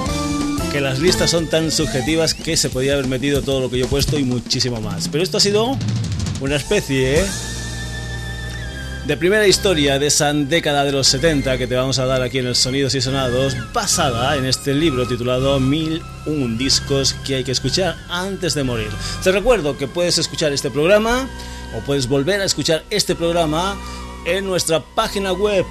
que 0.72 0.82
las 0.82 1.00
listas 1.00 1.32
son 1.32 1.48
tan 1.48 1.72
subjetivas 1.72 2.34
que 2.34 2.58
se 2.58 2.70
podía 2.70 2.94
haber 2.94 3.08
metido 3.08 3.42
todo 3.42 3.62
lo 3.62 3.70
que 3.70 3.80
yo 3.80 3.86
he 3.86 3.88
puesto 3.88 4.20
y 4.20 4.24
muchísimo 4.24 4.80
más. 4.80 5.08
Pero 5.08 5.24
esto 5.24 5.38
ha 5.38 5.42
sido 5.42 5.78
una 6.42 6.56
especie 6.56 7.24
de 9.08 9.16
primera 9.16 9.48
historia 9.48 9.98
de 10.00 10.08
esa 10.08 10.34
década 10.34 10.84
de 10.84 10.92
los 10.92 11.08
70 11.08 11.58
que 11.58 11.66
te 11.66 11.76
vamos 11.76 11.98
a 11.98 12.06
dar 12.06 12.22
aquí 12.22 12.40
en 12.40 12.48
el 12.48 12.56
Sonidos 12.56 12.94
y 12.94 13.00
Sonados, 13.00 13.56
basada 13.72 14.36
en 14.36 14.46
este 14.46 14.74
libro 14.74 15.08
titulado 15.08 15.62
1001 15.62 16.58
discos 16.58 17.16
que 17.26 17.36
hay 17.36 17.46
que 17.46 17.54
escuchar 17.54 17.96
antes 18.10 18.54
de 18.54 18.66
morir. 18.66 18.90
Te 19.24 19.32
recuerdo 19.32 19.78
que 19.78 19.88
puedes 19.88 20.18
escuchar 20.18 20.52
este 20.52 20.70
programa 20.70 21.30
o 21.74 21.80
puedes 21.86 22.10
volver 22.10 22.42
a 22.42 22.44
escuchar 22.44 22.84
este 22.90 23.16
programa 23.16 23.78
en 24.26 24.46
nuestra 24.46 24.82
página 24.82 25.32
web 25.32 25.66